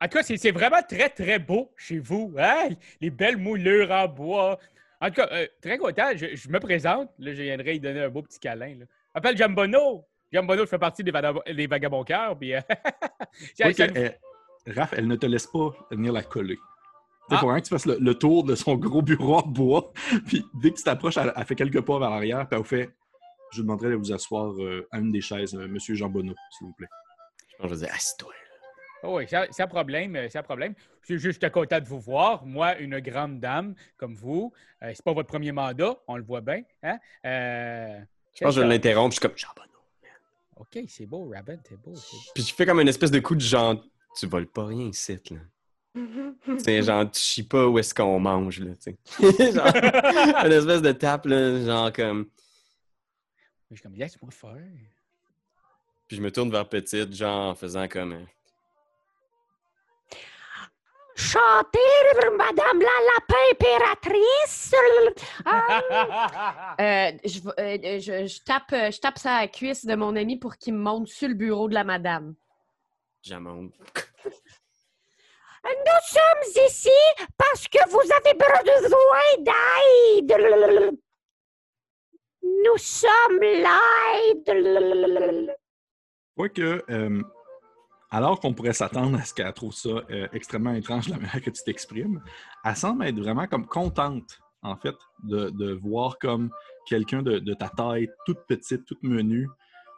[0.00, 2.34] En tout cas, c'est c'est vraiment très, très beau chez vous.
[2.38, 2.70] Hein?
[3.00, 4.58] Les belles moulures en bois.
[5.00, 6.10] En tout cas, euh, très content.
[6.16, 7.10] Je, je me présente.
[7.18, 8.74] Là, je viendrai lui donner un beau petit câlin.
[8.80, 8.84] Là.
[8.84, 10.04] Je m'appelle Jambono.
[10.32, 12.36] Jambono, je fais partie des, vagab- des vagabonds cœurs.
[12.38, 12.60] Puis, euh,
[13.58, 14.18] elle-
[14.66, 16.58] Raph, elle ne te laisse pas venir la coller.
[17.30, 17.38] Il Ah.
[17.38, 19.92] faut vraiment que tu fasses le, le tour de son gros bureau en bois.
[20.26, 22.40] Puis dès que tu t'approches, elle, elle fait quelques pas vers l'arrière.
[22.48, 22.90] Puis elle vous fait
[23.52, 26.34] Je vous demanderai de vous asseoir euh, à une des chaises, euh, Monsieur Jean Bonneau,
[26.58, 26.88] s'il vous plaît.
[27.50, 28.32] Je pense que je vais dire Assis-toi.
[29.02, 30.74] Oh oui, c'est un problème, euh, c'est un problème.
[31.02, 32.44] Je suis juste content de vous voir.
[32.44, 34.52] Moi, une grande dame comme vous.
[34.82, 36.62] Euh, c'est pas votre premier mandat, on le voit bien.
[36.82, 36.98] Hein?
[37.24, 38.00] Euh,
[38.34, 39.10] Je pense que je vais l'interrompre.
[39.14, 39.68] Je suis comme Jean Bonneau.
[40.56, 41.92] OK, c'est beau, Raven, c'est beau.
[41.92, 42.00] beau.
[42.34, 43.76] Puis je fais comme une espèce de coup de genre,
[44.18, 45.38] tu voles pas rien ici, là.
[46.58, 49.52] C'est genre, tu chies pas où est-ce qu'on mange, là, tu sais.
[49.52, 52.28] genre, une espèce de tape, là, genre comme.
[53.70, 54.56] Je suis comme, laisse-moi faire.
[56.06, 58.26] Puis je me tourne vers Petite, genre en faisant comme.
[61.18, 61.78] Euh, chanter
[62.36, 64.74] Madame la lapin impératrice.
[66.80, 70.36] Euh, je, vais- euh, je, je tape, euh, je tape sa cuisse de mon ami
[70.36, 72.34] pour qu'il me monte sur le bureau de la madame.
[73.22, 73.72] J'amende.
[75.64, 76.88] nous sommes ici
[77.36, 80.98] parce que vous avez besoin d'aide.
[82.42, 84.44] Nous sommes l'aide.
[86.54, 87.22] que, euh,
[88.10, 91.50] alors qu'on pourrait s'attendre à ce qu'elle trouve ça euh, extrêmement étrange la manière que
[91.50, 92.22] tu t'exprimes,
[92.64, 96.50] elle semble être vraiment comme contente, en fait, de, de voir comme
[96.86, 99.48] quelqu'un de, de ta taille, toute petite, toute menue,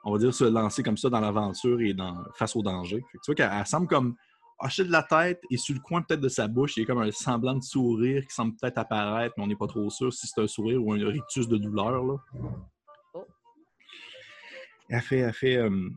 [0.04, 2.96] on va dire, se lancer comme ça dans l'aventure et dans, face au danger.
[3.12, 4.16] Fait que tu vois qu'elle elle semble comme
[4.58, 6.86] hocher de la tête et sur le coin peut-être de sa bouche, il y a
[6.86, 10.12] comme un semblant de sourire qui semble peut-être apparaître, mais on n'est pas trop sûr
[10.12, 12.04] si c'est un sourire ou un rictus de douleur.
[12.04, 12.16] Là.
[13.14, 13.26] Oh.
[14.88, 15.88] Elle fait, elle fait, euh,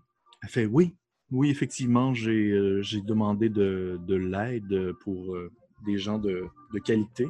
[0.43, 0.95] elle fait oui,
[1.33, 5.51] oui, effectivement, j'ai euh, demandé de, de l'aide pour euh,
[5.83, 7.27] des gens de, de qualité.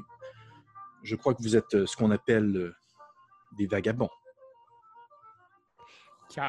[1.03, 2.75] Je crois que vous êtes euh, ce qu'on appelle euh,
[3.57, 4.09] des vagabonds.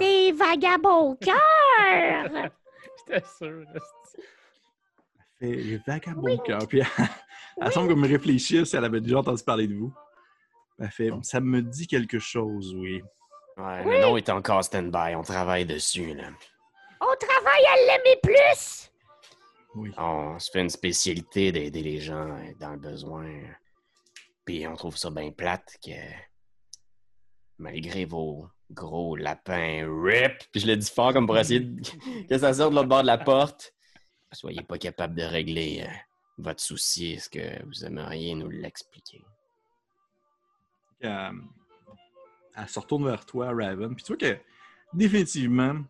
[0.00, 1.36] Des vagabonds au cœur.
[3.06, 3.64] J'étais sûr.
[5.38, 6.66] fait les vagabonds cœur.
[6.66, 7.06] Puis elle,
[7.60, 9.94] elle semble comme réfléchir si elle avait déjà entendu parler de vous.
[10.80, 13.00] Elle fait ça me dit quelque chose, oui.
[13.56, 15.14] Ouais, le nom est encore stand-by.
[15.14, 16.30] On travaille dessus, là.
[17.00, 18.90] On travaille à l'aimer plus?
[19.74, 19.90] Oui.
[19.96, 23.28] On se fait une spécialité d'aider les gens euh, dans le besoin.
[24.44, 25.90] Puis on trouve ça bien plate que,
[27.58, 31.82] malgré vos gros lapins RIP, puis je le dis fort comme pour essayer de-
[32.28, 33.74] que ça sorte de l'autre bord de la porte,
[34.32, 35.92] soyez pas capable de régler euh,
[36.38, 37.12] votre souci.
[37.14, 39.22] Est-ce que vous aimeriez nous l'expliquer?
[41.00, 41.32] Elle,
[42.56, 43.94] elle se retourne vers toi, Raven.
[43.94, 44.38] Puis tu vois que
[44.92, 45.82] définitivement,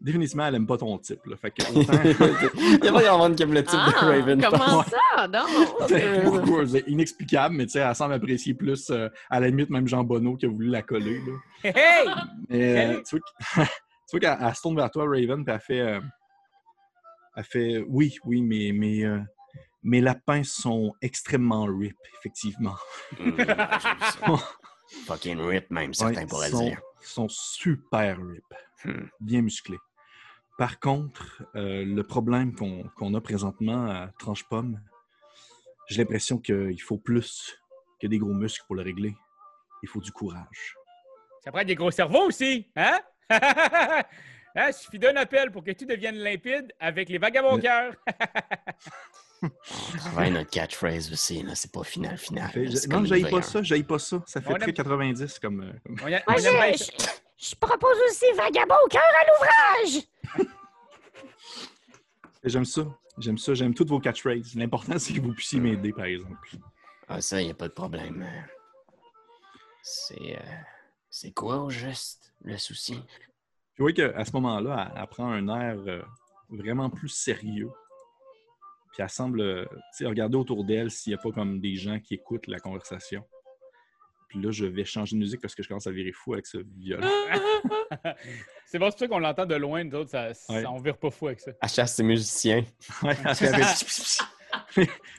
[0.00, 1.24] définitivement, elle aime pas ton type.
[1.26, 1.36] Là.
[1.36, 4.06] Fait que autant- Il y a pas grand monde qui aime le type de Ah,
[4.06, 4.40] Raven.
[4.42, 5.28] je comment ça?
[5.28, 5.44] Non!
[5.88, 9.70] C'est pourquoi, c'est inexplicable, mais tu sais, elle semble apprécier plus, euh, à la limite,
[9.70, 11.20] même Jean Bonneau qui a voulu la coller.
[11.20, 11.72] Là.
[11.74, 12.08] Hey!
[12.48, 13.18] Mais, euh, tu
[14.12, 16.00] vois qu'elle elle se tourne vers toi, Raven, puis elle fait, euh,
[17.36, 19.18] elle fait Oui, oui, mais, mais euh,
[19.82, 22.76] mes lapins sont extrêmement rip, effectivement.
[23.16, 24.18] Ça.
[25.06, 26.80] Fucking RIP, même, certains Ouais, pourraient sont, dire.
[27.02, 28.44] sont super rip,
[28.84, 29.06] Hmm.
[29.20, 29.76] bien musclés.
[30.58, 34.80] Par contre, euh, le problème qu'on qu'on a présentement à Tranche-Pomme,
[35.88, 37.56] j'ai l'impression qu'il faut plus
[38.00, 39.14] que des gros muscles pour le régler.
[39.82, 40.74] Il faut du courage.
[41.44, 42.98] Ça prend des gros cerveaux aussi, hein?
[43.30, 44.72] hein?
[44.72, 47.92] Suffit d'un appel pour que tout devienne limpide avec les vagabonds Le- cœur.
[49.42, 49.48] On
[49.98, 51.54] travaille notre catchphrase aussi, là.
[51.54, 52.50] C'est pas final, final.
[52.88, 54.20] Non, j'aille pas ça, j'aille pas ça.
[54.26, 55.60] Ça fait On très aime- 90 comme.
[55.60, 56.32] euh, comme- On a- Moi, on
[56.64, 56.74] aime
[57.38, 59.24] je, propose aussi vagabond au cœur à
[59.84, 60.04] l'ouvrage.
[62.44, 62.82] J'aime ça.
[63.18, 63.54] J'aime ça.
[63.54, 64.54] J'aime toutes vos catchphrases.
[64.54, 66.56] L'important, c'est que vous puissiez m'aider, par exemple.
[67.08, 68.26] Ah, ça, y a pas de problème.
[69.82, 70.36] C'est.
[70.36, 70.54] euh,
[71.10, 72.94] C'est quoi au juste le souci?
[73.74, 76.02] Puis voyez qu'à ce moment-là, elle, elle prend un air euh,
[76.50, 77.70] vraiment plus sérieux.
[78.92, 81.76] Puis elle semble euh, tu sais, regarder autour d'elle s'il n'y a pas comme des
[81.76, 83.24] gens qui écoutent la conversation.
[84.28, 86.46] Puis là, je vais changer de musique parce que je commence à virer fou avec
[86.46, 87.06] ce violon.
[88.66, 90.66] C'est bon, c'est pour ça qu'on l'entend de loin, nous autres, ça, ça- Ouais.
[90.66, 91.52] on vire pas fou avec ça.
[91.62, 92.62] Elle chasse ses musiciens.
[93.02, 93.66] Ouais, elle fait avec-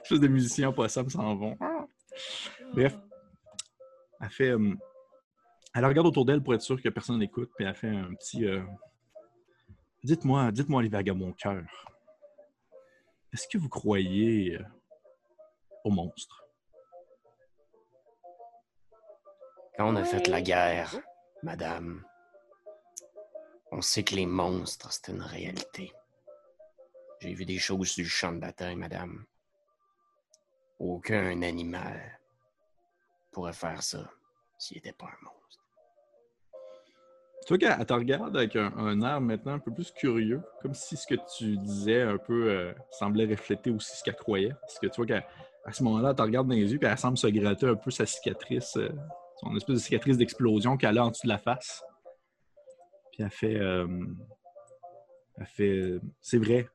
[0.07, 1.57] Juste des musiciens possums s'en vont.
[2.73, 2.95] Bref.
[4.21, 4.49] Elle fait.
[4.51, 4.73] euh,
[5.73, 8.45] elle regarde autour d'elle pour être sûre que personne n'écoute, puis elle fait un petit.
[8.45, 8.61] euh,
[10.03, 11.63] Dites-moi, dites-moi les vagabonds cœur.
[13.33, 14.63] Est-ce que vous croyez euh,
[15.83, 16.43] aux monstres?
[19.79, 20.93] Quand on a fait la guerre,
[21.41, 22.03] madame,
[23.71, 25.93] on sait que les monstres, c'est une réalité.
[27.21, 29.23] J'ai vu des choses sur le champ de bataille, madame.
[30.79, 32.19] Aucun animal
[33.31, 33.99] pourrait faire ça
[34.57, 35.63] s'il n'était pas un monstre.
[37.47, 40.41] Tu vois qu'elle elle te regarde avec un, un air maintenant un peu plus curieux,
[40.61, 44.53] comme si ce que tu disais un peu euh, semblait refléter aussi ce qu'elle croyait.
[44.59, 45.25] Parce que tu vois qu'à
[45.63, 47.75] à ce moment-là, elle te regarde dans les yeux, puis elle semble se gratter un
[47.75, 48.89] peu sa cicatrice, euh,
[49.39, 51.83] son espèce de cicatrice d'explosion qu'elle a en dessous de la face.
[53.11, 53.55] Puis elle fait.
[53.55, 53.87] euh,
[55.37, 55.69] elle fait.
[55.69, 56.67] euh, c'est vrai.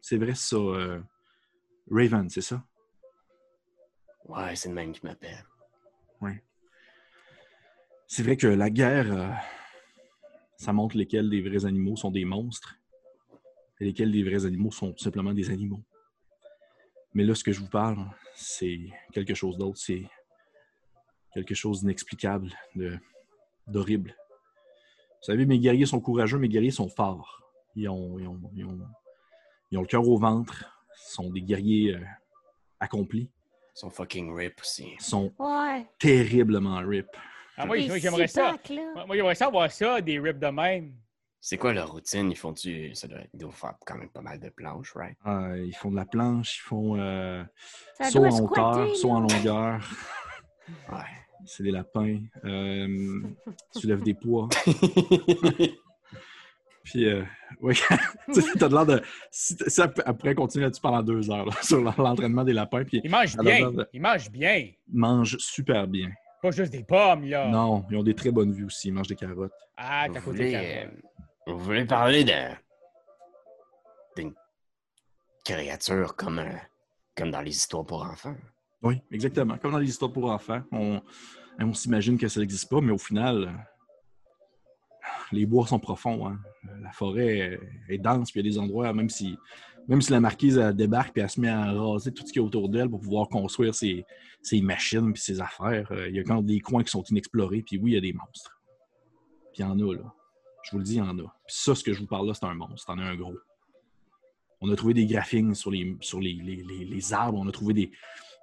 [0.00, 0.56] C'est vrai ça.
[0.56, 1.00] euh,
[1.90, 2.62] Raven, c'est ça?
[4.26, 5.44] Ouais, c'est le même qui m'appelle.
[8.12, 9.30] C'est vrai que la guerre, euh,
[10.56, 12.74] ça montre lesquels des vrais animaux sont des monstres
[13.78, 15.80] et lesquels des vrais animaux sont tout simplement des animaux.
[17.14, 18.04] Mais là, ce que je vous parle,
[18.34, 18.80] c'est
[19.12, 19.78] quelque chose d'autre.
[19.78, 20.02] C'est
[21.32, 22.98] quelque chose d'inexplicable, de-
[23.66, 24.14] d'horrible.
[25.20, 27.42] Vous savez, mes guerriers sont courageux, mes guerriers sont forts.
[27.76, 28.78] Ils ont, ils ont- ils ont-
[29.70, 30.76] ils ont le cœur au ventre.
[31.02, 32.04] sont des guerriers euh,
[32.78, 33.30] accomplis.
[33.74, 34.90] Ils sont fucking rip aussi.
[34.94, 35.86] Ils sont Ouais.
[35.98, 37.06] terriblement rip.
[37.56, 38.52] Ah, moi, j'aimerais ça.
[38.68, 39.06] là.
[39.06, 40.94] Moi, j'aimerais ça avoir ça, des rips de même.
[41.40, 42.30] C'est quoi leur routine?
[42.30, 42.94] Ils font-tu.
[42.94, 45.16] Ça doit, ils doivent faire quand même pas mal de planches, right?
[45.24, 47.42] Ah, ils font de la planche, ils font euh,
[48.10, 49.80] saut en squatter, hauteur, saut en longueur.
[50.92, 50.98] Ouais.
[51.46, 52.18] C'est des lapins.
[52.44, 53.22] Euh,
[53.72, 54.48] soulèvent des poids.
[56.82, 57.22] Puis, euh,
[57.60, 57.74] oui,
[58.34, 59.02] tu sais, t'as de l'air de.
[59.30, 63.10] Si, elle pourrait continuer là-dessus pendant deux heures, là, sur l'entraînement des lapins, puis Ils
[63.10, 63.56] mangent bien.
[63.68, 64.54] alors, Ils mangent bien.
[64.56, 66.10] ils mangent super bien.
[66.42, 67.48] Pas juste des pommes, là.
[67.48, 69.52] Non, ils ont des très bonnes vues aussi, ils mangent des carottes.
[69.76, 70.94] Ah, t'as côté voulez, carotte.
[71.48, 72.32] euh, vous voulez parler de.
[74.16, 74.32] d'une
[75.44, 76.48] créature comme, euh,
[77.14, 78.34] comme dans les histoires pour enfants?
[78.82, 79.58] Oui, exactement.
[79.58, 81.00] Comme dans les histoires pour enfants, on,
[81.58, 83.66] on s'imagine que ça n'existe pas, mais au final,
[85.32, 86.26] les bois sont profonds.
[86.28, 86.38] hein.
[86.82, 87.58] La forêt
[87.88, 89.36] est dense, puis il y a des endroits, même si,
[89.88, 92.42] même si la marquise débarque et elle se met à raser tout ce qui est
[92.42, 94.04] autour d'elle pour pouvoir construire ses,
[94.62, 97.78] machines puis ses affaires, euh, il y a quand des coins qui sont inexplorés, puis
[97.78, 98.58] oui, il y a des monstres.
[99.52, 100.12] Puis il y en a, là.
[100.62, 101.22] Je vous le dis, il y en a.
[101.22, 102.84] Puis ça, ce que je vous parle là, c'est un monstre.
[102.86, 103.34] C'en est un gros.
[104.60, 107.38] On a trouvé des graphines sur les, sur les- les- les arbres.
[107.38, 107.90] On a trouvé des.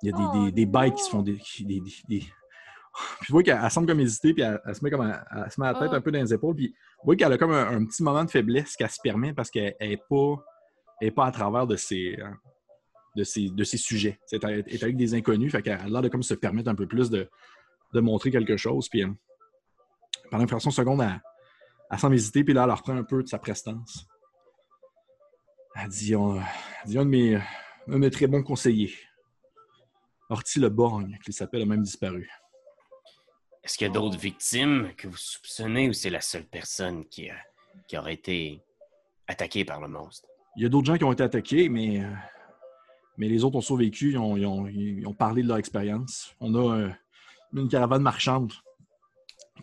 [0.03, 1.33] Il y a des, Oh des- des bêtes qui se font des.
[1.59, 2.19] des- des- des-
[3.19, 5.23] Puis vous voyez qu'elle elle semble comme hésiter, puis elle, elle se met comme à-
[5.45, 5.95] elle se met la tête Oh.
[5.95, 6.55] un peu dans les épaules.
[6.55, 6.67] Puis
[6.99, 9.49] vous voyez qu'elle a comme un, un petit moment de faiblesse qu'elle se permet parce
[9.51, 10.35] qu'elle n'est pas,
[11.01, 12.37] elle est pas à travers de ses, hein,
[13.15, 14.19] de ses, de ses sujets.
[14.31, 16.87] Elle est avec des inconnus, fait qu'elle a l'air de comme se permettre un peu
[16.87, 17.29] plus de,
[17.93, 18.89] de montrer quelque chose.
[18.89, 19.09] Puis euh,
[20.31, 21.21] pendant une fraction de seconde, elle,
[21.91, 24.07] elle semble hésiter, puis là, elle reprend un peu de sa prestance.
[25.75, 26.43] Elle dit, on- elle
[26.87, 27.41] dit un, de mes, un
[27.87, 28.93] de mes très bons conseillers,
[30.29, 32.29] Orty Le Borgne, qui s'appelle, a même disparu.
[33.63, 37.29] Est-ce qu'il y a d'autres victimes que vous soupçonnez ou c'est la seule personne qui,
[37.29, 37.35] a-
[37.87, 38.61] qui aurait été
[39.27, 40.27] attaquée par le monstre?
[40.55, 42.09] Il y a d'autres gens qui ont été attaqués, mais, euh,
[43.17, 46.33] mais les autres ont survécu, ils ont, ils ont- ils ont parlé de leur expérience.
[46.39, 46.89] On a euh,
[47.53, 48.53] une caravane marchande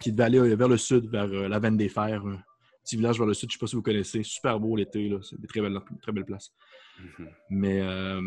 [0.01, 2.23] qui devait aller euh, vers le sud, vers euh, la Veine des Fers,
[2.83, 4.23] petit village vers le sud, je ne sais pas si vous connaissez.
[4.23, 6.53] Super beau l'été, c'est des très belles, très belles places.
[7.01, 7.29] Mhm.
[7.51, 8.23] Mais euh,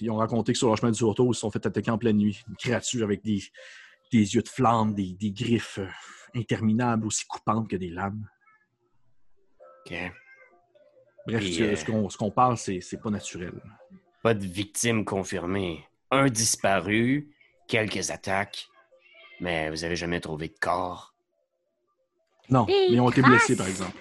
[0.00, 1.98] ils ont raconté que sur leur chemin du retour, ils se sont fait attaquer en
[1.98, 2.42] pleine nuit.
[2.48, 3.42] Une créature avec des,
[4.12, 5.88] des yeux de flamme, des, des griffes euh,
[6.34, 8.28] interminables, aussi coupantes que des lames.
[9.86, 9.94] OK.
[11.26, 13.52] Bref, Et, ce, euh, ce qu'on ce qu'on parle, c'est c'est pas naturel.
[14.22, 15.84] Pas de victimes confirmées.
[16.10, 17.30] Un disparu,
[17.68, 18.68] quelques attaques,
[19.40, 21.14] mais vous avez jamais trouvé de corps.
[22.48, 23.96] Non, Des mais ils ont été blessés, par exemple.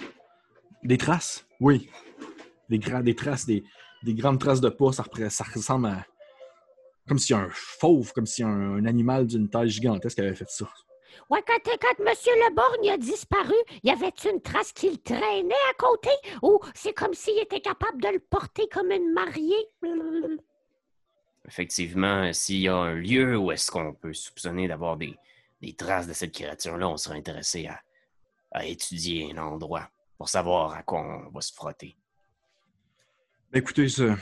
[0.83, 1.45] Des traces?
[1.59, 1.89] Oui.
[2.69, 3.63] Des, gra- des traces, des,
[4.03, 5.03] des grandes traces de pas, ça,
[5.53, 6.05] ressemble à.
[7.07, 10.69] Comme si un fauve, comme si un, un animal d'une taille gigantesque avait fait ça.
[11.29, 12.13] Ouais, quand, quand M.
[12.47, 16.09] Leborgne a disparu, y avait-tu une trace qui le traînait à côté?
[16.43, 19.67] Ou c'est comme s'il était capable de le porter comme une mariée?
[21.47, 25.15] Effectivement, s'il y a un lieu où est-ce qu'on peut soupçonner d'avoir des,
[25.61, 27.81] des traces de cette créature-là, on serait intéressé à,
[28.51, 31.95] à étudier l'endroit pour savoir à quoi on va se frotter.
[33.51, 34.15] Ben, écoutez, ça,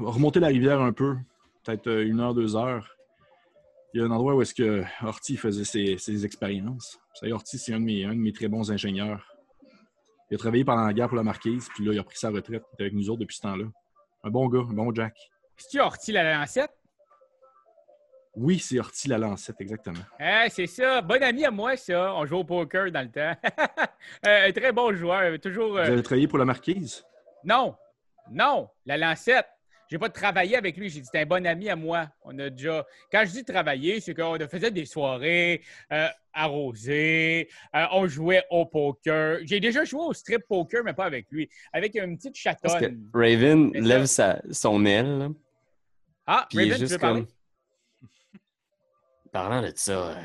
[0.00, 1.16] remonter la rivière un peu,
[1.64, 2.96] peut-être euh, une heure, deux heures.
[3.94, 6.98] Il y a un endroit où est-ce que Horty faisait ses, ses expériences.
[7.10, 9.28] Vous savez, Horty, c'est un, de mes- un de mes très bons ingénieurs.
[10.30, 12.30] Il a travaillé pendant la guerre pour la Marquise, puis là, il a pris sa
[12.30, 12.62] retraite.
[12.78, 13.66] Il est avec nous autres depuis ce temps-là.
[14.24, 15.14] Un bon gars, un bon Jack.
[15.58, 16.70] C'est-tu Horty la lancette?
[18.34, 19.98] Oui, c'est Horty la Lancette, exactement.
[20.18, 21.02] Ah, c'est ça.
[21.02, 22.14] Bon ami à moi, ça.
[22.14, 23.36] On joue au poker dans le temps.
[24.26, 25.38] Euh, un très bon joueur.
[25.38, 25.76] Toujours.
[25.78, 27.04] euh, Vous avez travaillé pour la Marquise?
[27.44, 27.76] Non,
[28.30, 29.46] non, la lancette.
[29.90, 30.88] J'ai pas travaillé avec lui.
[30.88, 32.08] J'ai dit, c'est un bon ami à moi.
[32.22, 32.86] On a déjà.
[33.10, 35.62] Quand je dis travailler, c'est qu'on faisait des soirées
[35.92, 37.50] euh, arrosées.
[37.76, 39.40] euh, on jouait au poker.
[39.42, 41.50] J'ai déjà joué au strip poker, mais pas avec lui.
[41.74, 43.10] Avec une petite Parce que chatonne.
[43.12, 45.28] Raven lève sa- son aile, là,
[46.26, 47.20] Ah, puis Raven, tu veux parler?
[47.26, 47.28] comme.
[49.30, 50.22] Parlant de ça, euh,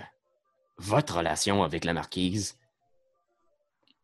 [0.77, 2.57] votre relation avec la marquise,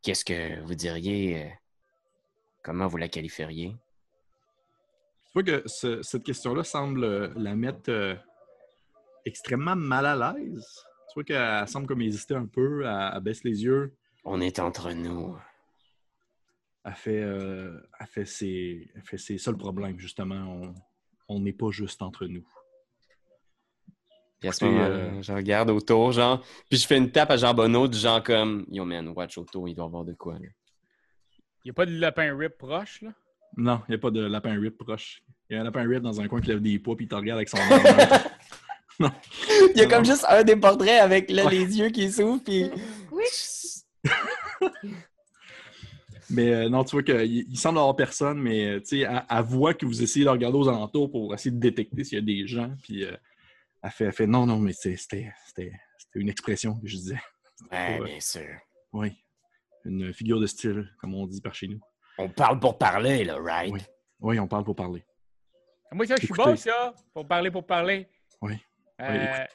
[0.02, 1.44] qu'est-ce que vous diriez?
[1.46, 1.50] euh,
[2.64, 3.76] comment vous la qualifieriez?
[5.36, 8.14] Tu vois que ce- cette question-là semble euh, la mettre euh,
[9.26, 10.64] extrêmement mal à l'aise.
[11.10, 14.60] Tu vois qu'elle semble comme hésiter un peu, elle, elle baisse les yeux, On est
[14.60, 15.36] entre nous.
[16.86, 20.62] elle fait, euh, elle fait, ses, elle fait ses seuls problèmes, justement.
[21.30, 22.46] On- n'est pas juste entre nous.
[24.40, 27.38] Puis à ce moment-là, euh, je regarde autour, genre, puis je fais une tape à
[27.38, 30.34] Jean Bonneau, du genre comme, Yo man, watch autour, il doit y avoir de quoi.
[30.36, 30.48] là.
[31.64, 33.14] Il n'y a pas de lapin rip proche, là?
[33.58, 35.22] Non, il n'y a pas de lapin rip proche.
[35.50, 37.10] Il y a un lapin rip dans un coin qui lève des poids puis il
[37.10, 37.70] te regarde avec son arme.
[39.00, 39.06] Il
[39.76, 40.04] y a Non, comme non.
[40.04, 41.52] juste un des portraits avec là, Ouais.
[41.52, 42.70] les yeux qui s'ouvrent, puis.
[43.12, 43.24] Oui.
[46.30, 49.24] Mais euh, non, tu vois qu'il il semble avoir personne, mais euh, tu sais, elle,
[49.30, 52.22] elle voit que vous essayez de regarder aux alentours pour essayer de détecter s'il y
[52.22, 52.74] a des gens.
[52.82, 53.16] Puis euh,
[53.84, 55.32] elle, fait, elle fait non, non, mais c'était
[56.16, 57.20] une expression que je disais.
[57.72, 58.06] Ouais, Ouais.
[58.06, 58.48] bien sûr.
[58.94, 59.12] Oui.
[59.86, 61.82] Une figure de style, comme on dit par chez nous.
[62.18, 63.72] On parle pour parler, là, right?
[63.74, 63.80] Oui.
[64.22, 65.04] Oui, on parle pour parler.
[65.92, 68.08] Moi, ça, je suis bon, ça, pour parler, pour parler.
[68.42, 68.54] Oui.
[69.02, 69.46] Euh,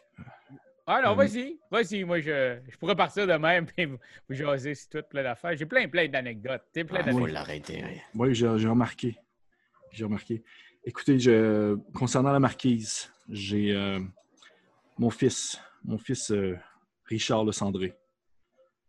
[0.86, 2.04] Ah non, Euh, vas-y, vas-y.
[2.04, 3.98] Moi, je, je pourrais partir de même et vous
[4.28, 5.56] vous jaser sur tout plein d'affaires.
[5.56, 6.62] J'ai plein, plein d'anecdotes.
[6.72, 7.30] Plein Ah, faut d'anecdotes.
[7.30, 7.82] l'arrêter.
[7.84, 8.02] ouais.
[8.14, 9.16] Oui, j'ai j'ai remarqué.
[9.92, 10.42] J'ai remarqué.
[10.84, 14.00] Écoutez, je, concernant la marquise, j'ai euh,
[14.98, 16.56] mon fils, mon fils euh,
[17.04, 17.94] Richard Le Cendré.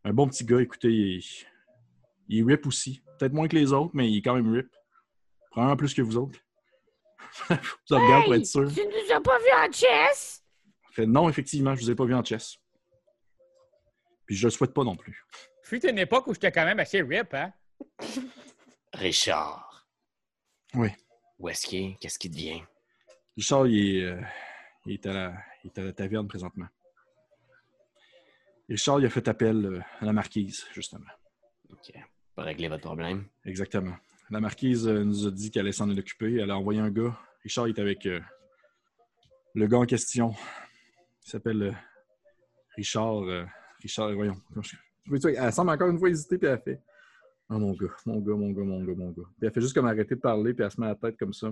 [0.05, 1.47] Un bon petit gars, écoutez, il, est-
[2.29, 3.03] il est rip aussi.
[3.17, 4.69] Peut-être moins que les autres, mais il est quand même rip.
[5.51, 6.39] Probablement plus que vous autres.
[7.49, 7.55] vous
[7.89, 8.73] regardez pour Hey, être sûr.
[8.73, 10.43] tu nous as pas vu en chess?
[10.91, 12.57] Fait non, effectivement, je vous ai pas vu en chess.
[14.25, 15.25] Puis je le souhaite pas non plus.
[15.63, 17.51] Fut une époque où j'étais quand même assez rip, hein?
[18.93, 19.87] Richard.
[20.75, 20.89] Oui.
[21.39, 21.97] Où est-ce qu'il est?
[21.99, 22.61] Qu'est-ce qu'il devient?
[23.37, 24.21] Richard, il est, euh,
[24.85, 26.67] il est à la, il est à la taverne présentement.
[28.67, 31.05] Richard, il a fait appel euh, à la marquise, justement.
[31.71, 31.91] OK.
[32.39, 33.25] Pas régler votre problème.
[33.43, 33.95] Exactement.
[34.29, 36.35] La marquise euh, nous a dit qu'elle allait s'en occuper.
[36.37, 37.17] Elle a envoyé un gars.
[37.43, 38.21] Richard est avec euh,
[39.55, 40.33] le gars en question.
[41.25, 41.71] Il s'appelle euh,
[42.77, 43.23] Richard.
[43.23, 43.43] euh,
[43.81, 44.37] Richard, voyons.
[44.63, 46.81] Tu vois, Elle semble encore une fois hésiter, puis elle fait
[47.49, 49.23] Oh mon gars, mon gars, mon gars, mon gars, mon gars.
[49.37, 51.33] Puis elle fait juste comme arrêter de parler, puis elle se met la tête comme
[51.33, 51.49] ça.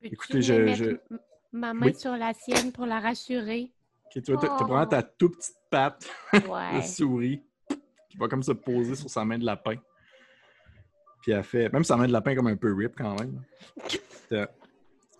[0.00, 1.16] Peux-tu Écoutez, je- mettre je-
[1.52, 1.94] ma main Oui?
[1.94, 3.70] sur la sienne pour la rassurer?
[4.06, 4.64] Ok, tu vois, Oh.
[4.64, 6.82] vraiment ta toute petite patte de Ouais.
[6.82, 7.42] souris
[8.18, 9.76] va comme se poser sur sa main de lapin.
[11.22, 13.42] Puis elle fait, même sa main de lapin comme un peu rip quand même.
[13.88, 14.00] Puis,
[14.32, 14.46] euh,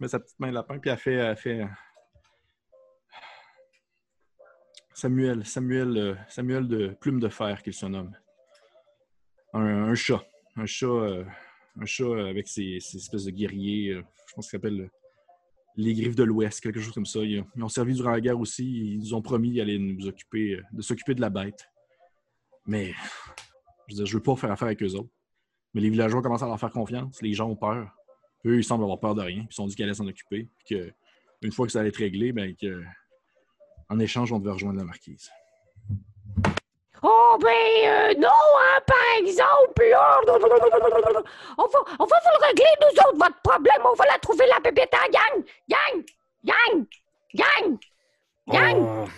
[0.01, 1.67] met sa petite main de lapin, puis elle fait, elle fait euh,
[4.95, 8.13] Samuel, Samuel, euh, Samuel de Plume de Fer qu'il se nomme.
[9.53, 10.23] Un, un chat.
[10.57, 11.25] Un chat, euh,
[11.81, 14.91] un chat avec ses, ses espèces de guerriers, euh, je pense qu'il s'appelle euh,
[15.77, 17.21] les Griffes de l'Ouest, quelque chose comme ça.
[17.21, 18.95] Ils, ils ont servi durant la guerre aussi.
[18.95, 21.69] Ils nous ont promis d'aller nous occuper, euh, de s'occuper de la bête.
[22.69, 22.93] Mais,
[23.89, 25.09] je veux dire, je veux pas faire affaire avec eux autres.
[25.73, 27.21] Mais les villageois commencent à leur faire confiance.
[27.23, 27.91] Les gens ont peur.
[28.45, 29.47] Eux, ils semblent avoir peur de rien.
[29.49, 30.49] Ils se sont dit qu'ils allaient s'en occuper.
[30.59, 30.93] Puis que,
[31.41, 32.85] une fois que ça allait être réglé, ben, que,
[33.89, 35.31] en échange, on devait rejoindre la marquise.
[37.03, 40.21] Oh, ben euh, non, hein, par exemple, là.
[41.57, 43.81] On va, on va vous le régler, nous autres, votre problème.
[43.85, 45.45] On va la trouver, la bébête, hein, gang!
[45.69, 46.05] Gang!
[46.45, 46.87] Gang!
[47.35, 47.79] Gang!
[48.49, 49.09] Gang!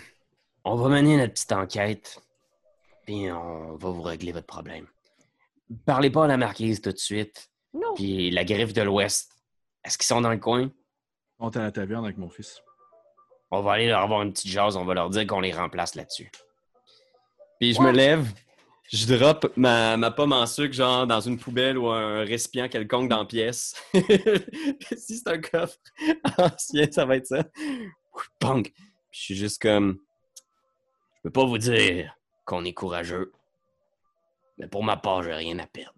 [0.63, 0.71] On...
[0.71, 2.21] on va mener notre petite enquête.
[3.11, 4.87] Puis on va vous régler votre problème.
[5.85, 7.49] Parlez pas à la marquise tout de suite.
[7.73, 7.93] Non.
[7.93, 9.33] Puis la griffe de l'Ouest.
[9.83, 10.71] Est-ce qu'ils sont dans le coin?
[11.37, 12.61] On est à la taverne avec mon fils.
[13.51, 14.77] On va aller leur avoir une petite jase.
[14.77, 16.31] On va leur dire qu'on les remplace là-dessus.
[17.59, 18.25] Puis je me lève.
[18.93, 23.09] Je drop ma, ma pomme en sucre, genre dans une poubelle ou un récipient quelconque
[23.09, 23.75] dans la pièce.
[24.95, 25.75] si c'est un coffre
[26.37, 27.43] ancien, ça va être ça.
[28.39, 28.71] Punk!
[28.71, 29.99] Puis je suis juste comme.
[31.17, 32.15] Je peux pas vous dire
[32.51, 33.31] qu'on est courageux.
[34.57, 35.97] Mais pour ma part, j'ai rien à perdre.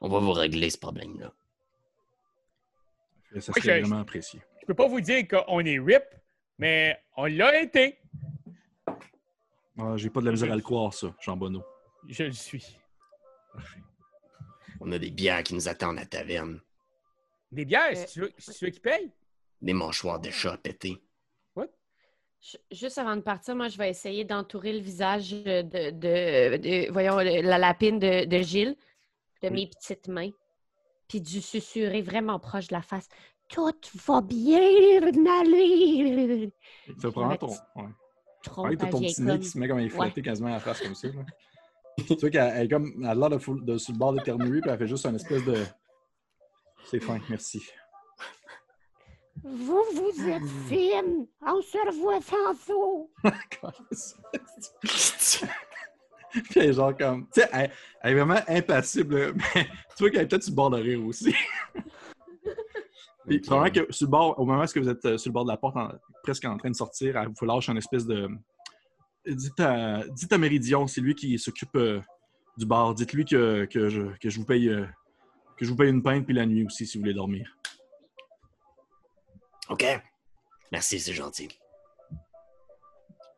[0.00, 1.32] On va vous régler ce problème-là.
[3.38, 4.40] Ça Oui, serait je- vraiment apprécié.
[4.60, 6.02] Je peux pas vous dire qu'on est rip,
[6.58, 8.00] mais on l'a été.
[9.78, 11.62] Ah, J'ai pas de la misère à le croire, ça, Jean Bonneau.
[12.08, 12.76] Je le suis.
[13.52, 13.80] Parfait.
[14.80, 16.60] On a des bières qui nous attendent à la taverne.
[17.52, 19.12] Des bières, Euh, c'est tu veux, c'est tu veux qui paye?
[19.62, 21.00] Des mâchoires de chat pétés.
[22.70, 27.16] Juste avant de partir, moi, je vais essayer d'entourer le visage de, de, de- voyons,
[27.16, 28.76] la lapine de, de Gilles,
[29.42, 30.30] de mes petites mains,
[31.08, 33.08] puis du susurrer vraiment proche de la face.
[33.48, 33.70] Tout
[34.06, 34.60] va bien
[35.40, 36.52] aller.
[37.00, 37.48] Ça prend ton.
[37.76, 37.84] Ouais.
[38.64, 40.94] Ouais, t'as ton petit nez qui se met comme inflatté quasiment à la face comme
[40.94, 41.08] ça.
[41.08, 41.24] Là.
[41.96, 42.92] tu vois qu'elle est comme.
[43.00, 45.56] Elle a l'air de, sur le bord d'éternuer, puis elle fait juste une espèce de.
[46.84, 47.62] C'est fin, merci.
[49.42, 51.26] Vous, vous êtes fine.
[51.42, 53.10] On se revoit tantôt.
[56.32, 57.26] Puis elle est genre comme.
[57.32, 57.70] Tu sais, elle,
[58.02, 59.64] elle est vraiment impassible, mais
[59.96, 61.34] tu vois qu'elle est peut-être sur le bord de rire aussi.
[63.26, 63.42] Puis, Ok.
[63.46, 65.50] probablement que sur le bord, au moment où vous êtes euh, sur le bord de
[65.50, 68.28] la porte, en- presque en train de sortir, elle vous lâche un espèce de.
[69.26, 72.00] Dites à, dites à Méridion, c'est lui qui s'occupe euh,
[72.58, 72.94] du bar.
[72.94, 74.68] Dites-lui que, que, je, que je vous paye.
[74.68, 74.84] euh,
[75.56, 77.56] que je vous paye une pinte puis la nuit aussi si vous voulez dormir.
[79.70, 79.84] OK.
[80.72, 81.48] Merci, c'est gentil.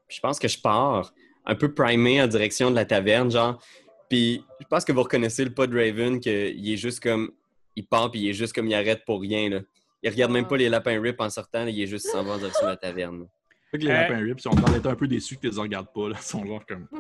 [0.09, 1.13] Puis je pense que je pars
[1.45, 3.63] un peu primé en direction de la taverne, genre.
[4.09, 7.33] Puis je pense que vous reconnaissez le pas de Raven, qu'il est juste comme.
[7.75, 9.61] Il part, puis il est juste comme il arrête pour rien, là.
[10.03, 12.35] Il regarde même pas les lapins rip en sortant, là, il est juste s'en va
[12.35, 13.27] en direction de la taverne.
[13.71, 13.95] Fait que les Euh.
[13.95, 16.09] lapins rip, sont en train d'être un peu déçus que tu les regardes pas.
[16.09, 16.17] Là.
[16.19, 16.87] Ils sont genre comme.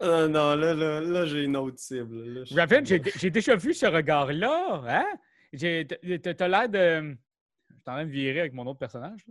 [0.00, 2.44] Ah non, là, là, là j'ai une autre cible.
[2.54, 5.06] Raven, j'ai j'ai déjà vu ce regard-là, hein?
[5.52, 7.16] J'ai- T'as l'air de...
[7.70, 9.24] Je suis en train de virer avec mon autre personnage.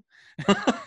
[0.48, 0.56] là.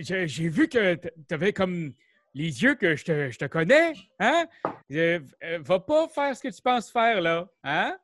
[0.00, 0.94] J'ai vu que
[1.26, 1.92] t'avais comme
[2.34, 4.46] les yeux que je te, je te connais, hein?
[4.92, 7.98] Euh, euh, va pas faire ce que tu penses faire, là, hein?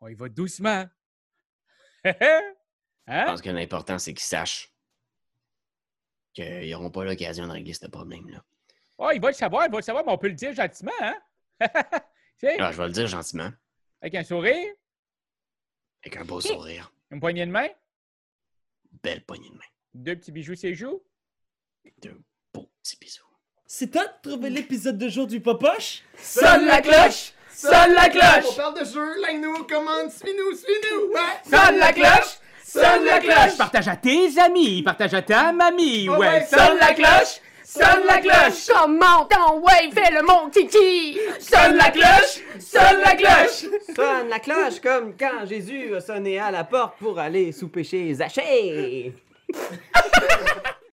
[0.00, 0.84] On y va doucement.
[2.04, 3.24] Je hein?
[3.26, 4.72] pense que l'important, c'est qu'ils sachent
[6.32, 8.42] qu'ils n'auront pas l'occasion de régler ce problème-là.
[8.98, 10.92] Oh, il va le savoir, il va le savoir, mais on peut le dire gentiment,
[11.00, 11.14] hein?
[12.58, 13.50] Alors, je vais le dire gentiment,
[14.06, 14.68] avec un sourire,
[16.04, 17.66] avec un beau sourire, une poignée de main,
[19.02, 21.02] belle poignée de main, deux petits bijoux sur les joues.
[22.00, 22.16] deux
[22.54, 23.24] beaux petits bisous.
[23.66, 26.04] C'est toi de trouver l'épisode de jour du Popoche?
[26.18, 27.32] Sonne la cloche!
[27.52, 28.56] Sonne la On cloche!
[28.56, 31.12] parle de jeu, like-nous, commande, suis-nous, suis-nous!
[31.12, 31.42] Ouais!
[31.42, 32.38] Sonne la cloche!
[32.62, 33.56] Sonne la cloche!
[33.58, 37.40] Partage à tes amis, partage à ta mamie, Oh ouais, Sonne la cloche!
[37.68, 38.68] Sonne la cloche!
[38.68, 41.18] Comment ton ouais, fais le mon kiki!
[41.40, 42.40] Sonne la cloche!
[42.60, 43.66] Sonne la cloche!
[43.96, 48.14] Sonne la cloche comme quand Jésus a sonné à la porte pour aller souper chez
[48.14, 49.12] Zachée.